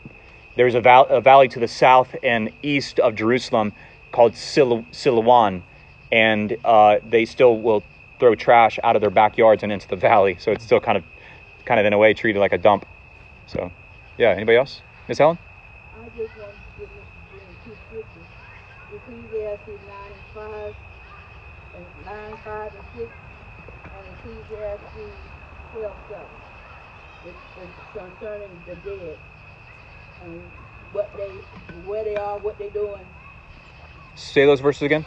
[0.56, 3.74] there's a, val- a valley to the south and east of Jerusalem
[4.12, 5.64] called Sil- Siloam,
[6.12, 7.84] and uh, they still will
[8.20, 10.38] throw trash out of their backyards and into the valley.
[10.40, 11.04] So it's still kind of
[11.66, 12.86] kind of in a way treated like a dump.
[13.48, 13.72] So,
[14.18, 14.30] yeah.
[14.30, 14.82] Anybody else?
[15.08, 15.38] Miss Helen?
[18.94, 20.74] Ecclesiastes 9 and 5,
[21.76, 23.10] and 9, 5, and 6,
[23.96, 25.16] and Ecclesiastes
[25.74, 26.26] 12, 7.
[27.26, 29.18] It's, it's concerning the dead
[30.24, 30.42] and
[30.92, 31.30] what they,
[31.86, 33.06] where they are, what they're doing.
[34.16, 35.06] Say those verses again.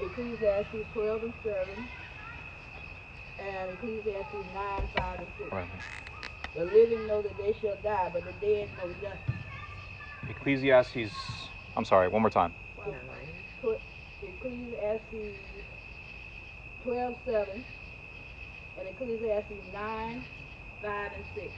[0.00, 1.88] Ecclesiastes 12 and 7,
[3.38, 5.52] and Ecclesiastes 9, 5, and 6.
[5.52, 5.66] Right.
[6.56, 9.38] The living know that they shall die, but the dead know nothing.
[10.28, 11.48] Ecclesiastes.
[11.76, 12.08] I'm sorry.
[12.08, 12.52] One more time.
[13.60, 13.80] Put
[14.22, 15.36] Ecclesiastes
[16.82, 17.64] 12, 7,
[18.78, 20.24] and Ecclesiastes 9,
[20.82, 21.52] 5, and 6.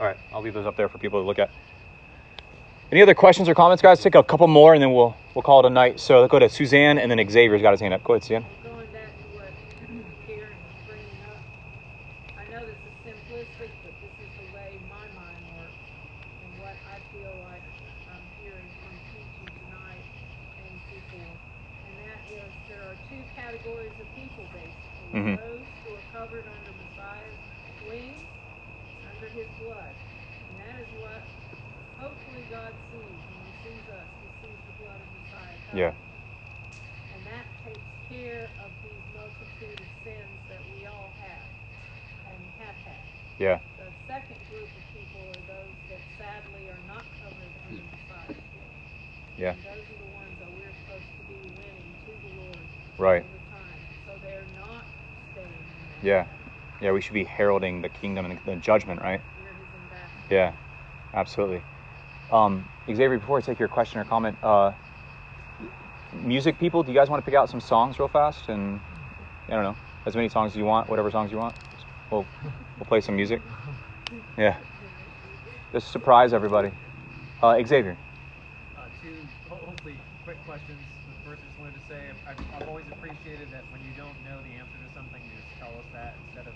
[0.00, 0.16] All right.
[0.32, 1.50] I'll leave those up there for people to look at.
[2.90, 4.00] Any other questions or comments, guys?
[4.00, 5.98] Take a couple more, and then we'll we'll call it a night.
[5.98, 8.04] So let's go to Suzanne, and then Xavier's got his hand up.
[8.04, 8.44] Go ahead, Suzanne.
[8.62, 9.48] Going back to what
[10.28, 11.40] Karen was bringing up,
[12.36, 15.80] I know this is simplistic, but this is the way my mind works
[16.44, 17.64] and what I feel like
[18.12, 20.04] I'm hearing from teaching tonight
[20.60, 21.32] and before.
[21.88, 25.16] And that is there are two categories of people basically.
[25.16, 25.40] Mhm.
[25.40, 27.40] Those who are covered under Messiah's
[27.88, 28.20] wings,
[29.16, 29.96] under his blood.
[29.96, 31.24] And that is what
[32.00, 34.08] hopefully God sees when he sees us.
[34.24, 35.78] He sees the blood of Messiah covered.
[35.78, 35.92] Yeah.
[37.14, 41.46] And that takes care of these multitude of sins that we all have
[42.26, 43.04] and have had.
[43.42, 43.58] Yeah.
[43.76, 48.76] The second group of people are those that sadly are not covered under Messiah's blood.
[49.36, 49.50] Yeah.
[49.50, 52.56] And those are the ones that we're supposed to be winning to the Lord
[52.98, 53.24] Right.
[53.24, 53.80] all the time.
[54.06, 54.84] So they're not
[55.32, 55.48] staying.
[56.04, 56.26] Yeah.
[56.80, 56.92] Yeah.
[56.92, 59.20] We should be heralding the kingdom and the judgment, right?
[59.42, 60.30] We're his ambassadors.
[60.30, 60.52] Yeah.
[61.12, 61.62] Absolutely.
[62.30, 64.70] Um, Xavier, before I take your question or comment, uh,
[66.22, 68.48] music people, do you guys want to pick out some songs real fast?
[68.48, 68.78] And
[69.48, 69.76] I don't know,
[70.06, 71.56] as many songs as you want, whatever songs you want.
[72.12, 72.26] We'll
[72.76, 73.40] we'll play some music.
[74.36, 74.60] Yeah.
[75.72, 76.70] Just surprise everybody.
[77.42, 77.96] Uh, Xavier.
[78.76, 79.16] Uh, two
[79.48, 79.96] hopefully
[80.28, 80.76] quick questions.
[80.76, 84.12] The first, I just wanted to say I've, I've always appreciated that when you don't
[84.28, 86.54] know the answer to something, you just tell us that instead of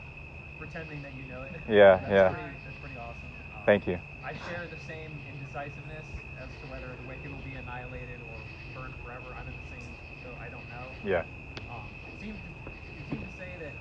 [0.61, 1.57] pretending that you know it.
[1.73, 2.29] Yeah, that's yeah.
[2.37, 3.33] Pretty, that's pretty awesome.
[3.57, 3.97] Um, Thank you.
[4.21, 6.05] I share the same indecisiveness
[6.37, 8.37] as to whether the wicked will be annihilated or
[8.77, 9.33] burned forever.
[9.33, 9.89] I'm in the same,
[10.21, 10.85] so I don't know.
[11.01, 11.25] Yeah.
[11.73, 13.73] Um, it seems to, you seem to say that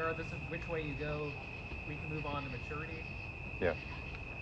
[0.00, 1.30] regardless of which way you go,
[1.86, 3.04] we can move on to maturity.
[3.60, 3.72] Yeah.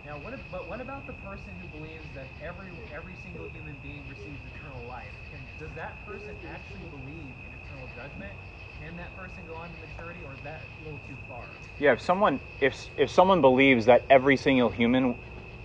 [0.06, 3.74] Now, what, ab- but what about the person who believes that every every single human
[3.82, 5.10] being receives eternal life?
[5.30, 8.32] Can, does that person actually believe in eternal judgment?
[8.78, 11.48] Can that person go on to maturity, or is that a little too far?
[11.80, 15.16] Yeah, if someone if if someone believes that every single human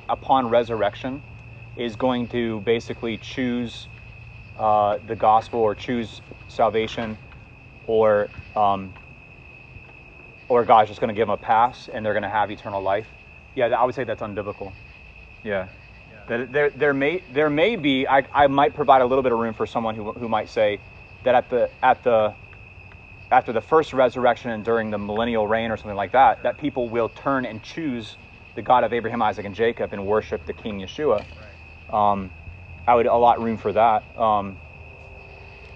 [0.09, 1.21] upon resurrection
[1.75, 3.89] is going to basically choose
[4.57, 7.19] uh, the gospel or choose salvation
[7.85, 8.91] or um,
[10.49, 12.81] or God's just going to give them a pass and they're going to have eternal
[12.81, 13.07] life,
[13.55, 14.71] yeah, I would say that's unbiblical.
[15.43, 15.67] Yeah.
[16.27, 19.39] That there, there may there may be I, I might provide a little bit of
[19.39, 20.79] room for someone who, who might say
[21.23, 22.33] that at the at the
[23.31, 26.87] after the first resurrection and during the millennial reign or something like that, that people
[26.87, 28.15] will turn and choose
[28.55, 31.25] the God of Abraham, Isaac, and Jacob and worship the King Yeshua.
[31.89, 32.31] Um,
[32.87, 34.03] I would allot room for that.
[34.19, 34.57] Um,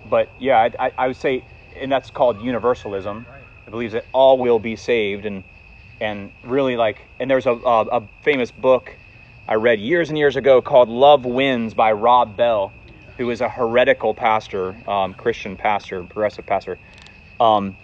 [0.09, 1.43] but yeah, I, I, I would say,
[1.75, 3.25] and that's called universalism.
[3.67, 5.43] It believes that all will be saved, and
[6.01, 8.95] and really like, and there's a, a, a famous book
[9.47, 12.71] I read years and years ago called Love Wins by Rob Bell,
[13.17, 16.79] who is a heretical pastor, um, Christian pastor, progressive pastor
[17.39, 17.75] um,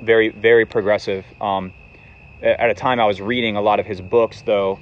[0.00, 1.24] very very progressive.
[1.40, 1.72] Um,
[2.42, 4.80] at a time, I was reading a lot of his books, though,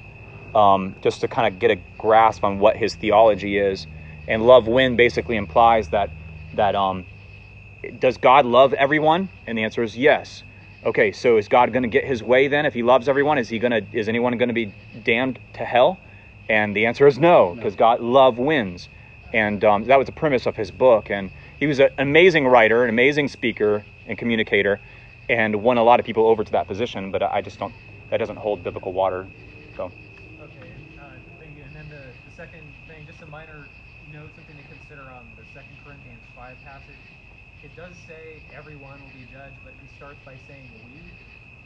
[0.55, 3.87] um, just to kind of get a grasp on what his theology is.
[4.29, 6.11] And love win basically implies that
[6.55, 7.05] that um,
[7.99, 9.29] does God love everyone?
[9.47, 10.45] And the answer is yes.
[10.85, 12.65] Okay, so is God going to get his way then?
[12.65, 14.73] If he loves everyone, is he going to is anyone going to be
[15.03, 15.99] damned to hell?
[16.49, 18.89] And the answer is no, because God love wins.
[19.33, 21.11] And um, that was the premise of his book.
[21.11, 24.81] And he was an amazing writer, an amazing speaker and communicator,
[25.29, 27.11] and won a lot of people over to that position.
[27.11, 27.75] But I just don't.
[28.11, 29.27] That doesn't hold biblical water.
[29.77, 29.85] So
[30.41, 31.11] Okay, uh,
[31.41, 31.65] thank you.
[31.65, 32.01] And then the,
[32.31, 33.67] the second thing, just a minor
[34.15, 37.03] note, something to consider on the Second Corinthians 5 passage.
[37.63, 41.11] It does say everyone will be judged, but starts by saying we.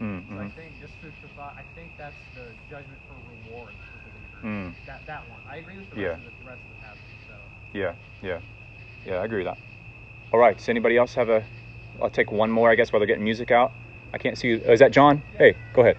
[0.00, 0.56] Mm, So I mhm.
[0.56, 4.42] think, just food for thought, I think that's the judgment for rewards for believers.
[4.42, 4.74] Mm.
[4.86, 5.40] That, that one.
[5.48, 6.16] I agree with the Yeah.
[6.16, 7.20] rest, of the, the rest of the passage.
[7.28, 7.34] So.
[7.74, 8.40] yeah, yeah,
[9.04, 9.16] yeah.
[9.20, 9.58] I agree with that.
[10.32, 10.56] All right.
[10.56, 11.44] Does anybody else have a?
[12.00, 13.74] I'll take one more, I guess, while they're getting music out.
[14.14, 14.48] I can't see.
[14.48, 14.62] You.
[14.66, 15.22] Oh, is that John?
[15.38, 15.98] Hey, go ahead.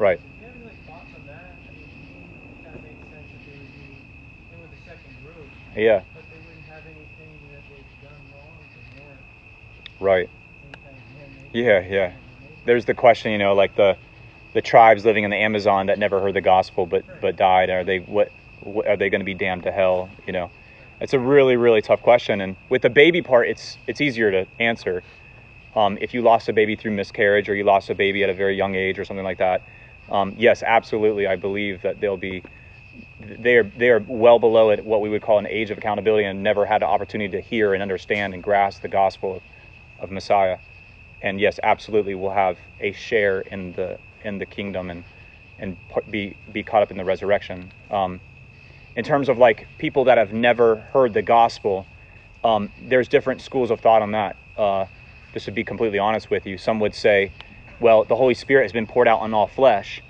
[0.00, 0.18] Right.
[0.18, 1.52] Do you have any like thoughts on that?
[1.68, 4.00] I mean, to me, it kind of makes sense that they would be
[4.48, 5.48] in with the second group.
[5.76, 6.00] Yeah.
[6.16, 9.20] But they wouldn't have anything that they've done wrong to warrant
[10.00, 10.28] Right.
[10.64, 11.52] any kind of damnation.
[11.52, 12.12] Yeah, yeah.
[12.64, 13.96] There's the question, you know, like the
[14.54, 17.68] the tribes living in the Amazon that never heard the gospel but but died.
[17.68, 18.32] Are they what,
[18.62, 20.08] what are they going to be damned to hell?
[20.26, 20.50] You know,
[21.00, 22.40] it's a really really tough question.
[22.40, 25.02] And with the baby part, it's it's easier to answer.
[25.76, 28.34] Um, if you lost a baby through miscarriage or you lost a baby at a
[28.34, 29.62] very young age or something like that,
[30.10, 32.42] um, yes, absolutely, I believe that they'll be
[33.20, 36.42] they are they are well below what we would call an age of accountability and
[36.42, 39.42] never had the opportunity to hear and understand and grasp the gospel of,
[40.00, 40.58] of Messiah.
[41.22, 45.04] And yes, absolutely, will have a share in the in the kingdom and
[45.58, 45.76] and
[46.10, 47.70] be be caught up in the resurrection.
[47.90, 48.20] Um,
[48.96, 51.86] in terms of like people that have never heard the gospel,
[52.42, 54.36] um, there's different schools of thought on that.
[54.56, 54.86] Uh,
[55.32, 57.30] just to be completely honest with you, some would say,
[57.80, 60.02] well, the Holy Spirit has been poured out on all flesh,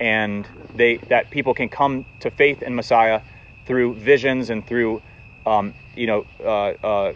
[0.00, 0.46] and
[0.76, 3.20] they that people can come to faith in Messiah
[3.66, 5.00] through visions and through,
[5.46, 7.12] um, you know, uh, uh,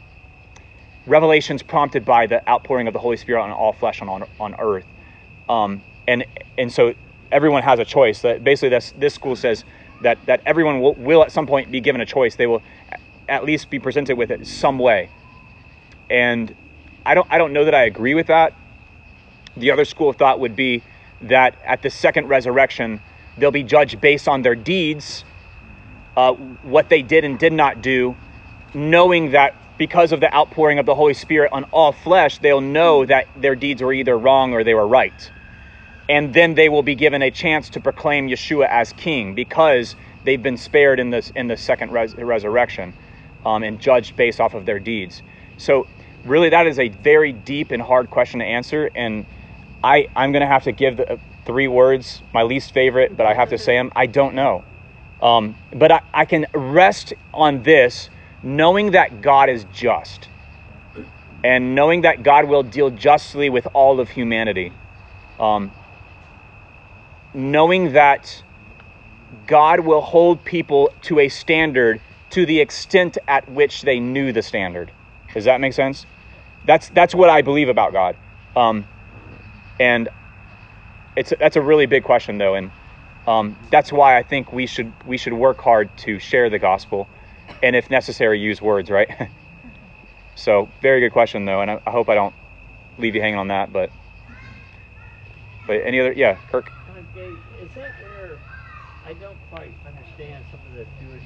[1.07, 4.87] revelations prompted by the outpouring of the Holy Spirit on all flesh on on, earth.
[5.49, 6.25] Um, and
[6.57, 6.95] and so
[7.33, 8.21] everyone has a choice.
[8.23, 9.65] That basically this this school says
[10.03, 12.37] that that everyone will, will at some point be given a choice.
[12.37, 12.63] They will
[13.29, 15.11] at least be presented with it some way.
[16.09, 16.55] And
[17.05, 18.55] I don't I don't know that I agree with that.
[19.57, 20.83] The other school of thought would be
[21.23, 23.01] that at the second resurrection
[23.39, 25.25] they'll be judged based on their deeds,
[26.17, 28.17] uh, what they did and did not do,
[28.75, 33.05] knowing that because of the outpouring of the Holy Spirit on all flesh, they'll know
[33.05, 35.31] that their deeds were either wrong or they were right.
[36.09, 40.43] And then they will be given a chance to proclaim Yeshua as king because they've
[40.43, 42.95] been spared in this in the second res- resurrection
[43.45, 45.23] um, and judged based off of their deeds.
[45.57, 45.87] So
[46.25, 49.27] really that is a very deep and hard question to answer and
[49.87, 53.35] I, I'm going to have to give the, three words, my least favorite, but I
[53.35, 53.93] have to say them.
[53.95, 54.65] I don't know.
[55.23, 58.11] Um, but I, I can rest on this
[58.43, 60.29] knowing that God is just
[61.45, 64.73] and knowing that God will deal justly with all of humanity.
[65.39, 65.71] Um,
[67.33, 68.43] knowing that
[69.47, 74.43] God will hold people to a standard to the extent at which they knew the
[74.43, 74.91] standard.
[75.33, 76.07] Does that make sense?
[76.65, 78.17] That's that's what I believe about God.
[78.57, 78.85] Um,
[79.79, 80.09] and
[81.17, 82.71] it's that's a really big question though, and
[83.27, 87.09] um, that's why I think we should we should work hard to share the gospel,
[87.63, 88.91] and if necessary, use words.
[88.91, 89.11] Right.
[90.35, 92.35] so very good question though, and I, I hope I don't
[92.99, 93.73] leave you hanging on that.
[93.73, 93.91] But
[95.67, 96.13] but any other?
[96.13, 96.71] Yeah, Kirk.
[96.91, 98.39] Okay, is that where
[99.05, 101.25] I don't quite understand some of the Jewish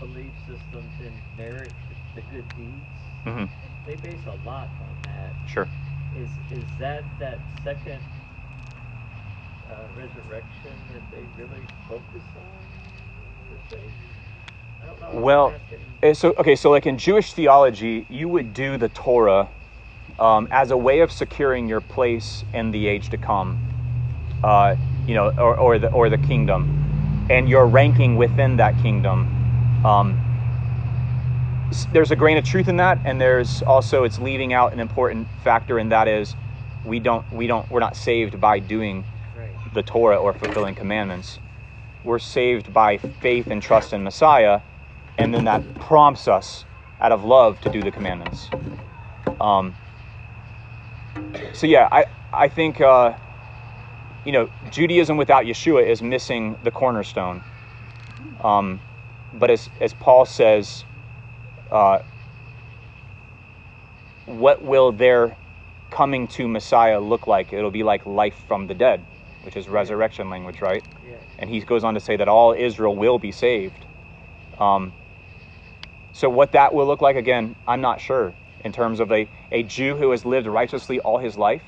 [0.00, 1.72] belief systems in merit,
[2.14, 2.84] the good deeds?
[3.26, 3.48] Mhm.
[3.86, 5.34] They base a lot on that.
[5.46, 5.68] Sure.
[6.14, 8.02] Is is that that second
[9.70, 12.66] uh, resurrection that they really focus on?
[13.48, 13.76] Per se?
[14.82, 15.20] I don't know.
[15.20, 15.54] Well,
[16.02, 19.48] eh, so okay, so like in Jewish theology, you would do the Torah
[20.18, 23.58] um, as a way of securing your place in the age to come,
[24.44, 29.26] uh, you know, or, or the or the kingdom, and your ranking within that kingdom.
[29.84, 30.31] Um,
[31.92, 35.28] there's a grain of truth in that, and there's also it's leaving out an important
[35.42, 36.36] factor, and that is
[36.84, 39.04] we don't we don't we're not saved by doing
[39.74, 41.38] the Torah or fulfilling commandments.
[42.04, 44.60] We're saved by faith and trust in Messiah,
[45.18, 46.64] and then that prompts us
[47.00, 48.48] out of love to do the commandments.
[49.40, 49.76] Um,
[51.52, 53.14] so yeah, I I think uh,
[54.24, 57.42] you know Judaism without Yeshua is missing the cornerstone.
[58.40, 58.80] Um,
[59.32, 60.84] but as as Paul says,
[61.72, 61.98] uh,
[64.26, 65.36] what will their
[65.90, 67.52] coming to Messiah look like?
[67.52, 69.04] It'll be like life from the dead,
[69.42, 70.84] which is resurrection language, right?
[71.04, 71.16] Yeah.
[71.38, 73.86] And he goes on to say that all Israel will be saved.
[74.58, 74.92] Um,
[76.12, 78.34] so what that will look like again, I'm not sure.
[78.64, 81.62] In terms of a, a Jew who has lived righteously all his life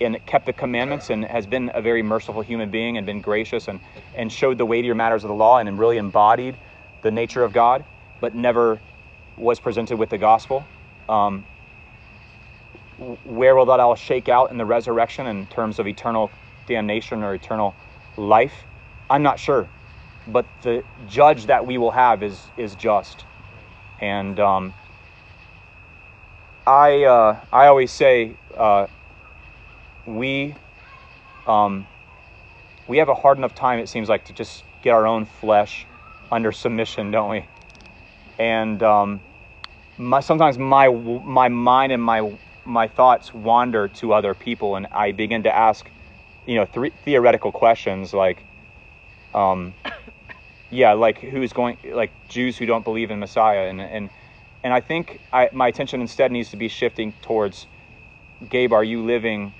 [0.00, 3.66] and kept the commandments and has been a very merciful human being and been gracious
[3.66, 3.80] and,
[4.14, 6.54] and showed the weightier matters of the law and really embodied
[7.02, 7.84] the nature of God,
[8.20, 8.80] but never
[9.38, 10.66] was presented with the gospel.
[11.08, 11.44] Um,
[13.24, 16.32] where will that all shake out in the resurrection in terms of eternal
[16.66, 17.74] damnation or eternal
[18.16, 18.64] life?
[19.08, 19.68] I'm not sure.
[20.26, 23.24] But the judge that we will have is is just.
[24.00, 24.74] And um,
[26.66, 28.88] I uh, I always say uh,
[30.06, 30.54] we
[31.46, 31.86] um,
[32.86, 33.78] we have a hard enough time.
[33.78, 35.86] It seems like to just get our own flesh
[36.30, 37.46] under submission, don't we?
[38.38, 39.20] And um,
[39.98, 42.32] my, sometimes my my mind and my
[42.64, 45.90] my thoughts wander to other people, and I begin to ask,
[46.46, 48.44] you know, th- theoretical questions like,
[49.34, 49.74] um,
[50.70, 54.10] yeah, like who's going, like Jews who don't believe in Messiah, and and
[54.62, 57.66] and I think I, my attention instead needs to be shifting towards,
[58.48, 59.52] Gabe, are you living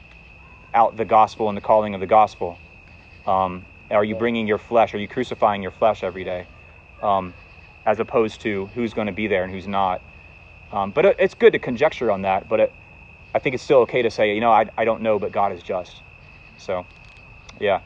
[0.75, 2.59] out the gospel and the calling of the gospel?
[3.27, 4.95] Um, are you bringing your flesh?
[4.95, 6.47] Are you crucifying your flesh every day?
[7.03, 7.35] Um,
[7.87, 10.03] as opposed to who's going to be there and who's not.
[10.73, 12.49] Um, but it, it's good to conjecture on that.
[12.49, 12.73] But it,
[13.35, 15.53] I think it's still okay to say, you know, I, I don't know, but God
[15.53, 16.03] is just.
[16.57, 16.87] So,
[17.61, 17.81] yeah.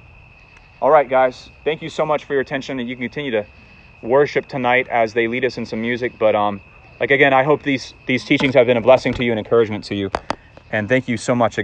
[0.80, 1.50] All right, guys.
[1.64, 3.46] Thank you so much for your attention, and you can continue to
[4.02, 6.18] worship tonight as they lead us in some music.
[6.18, 6.60] But um,
[6.98, 9.84] like again, I hope these these teachings have been a blessing to you and encouragement
[9.84, 10.10] to you.
[10.70, 11.58] And thank you so much.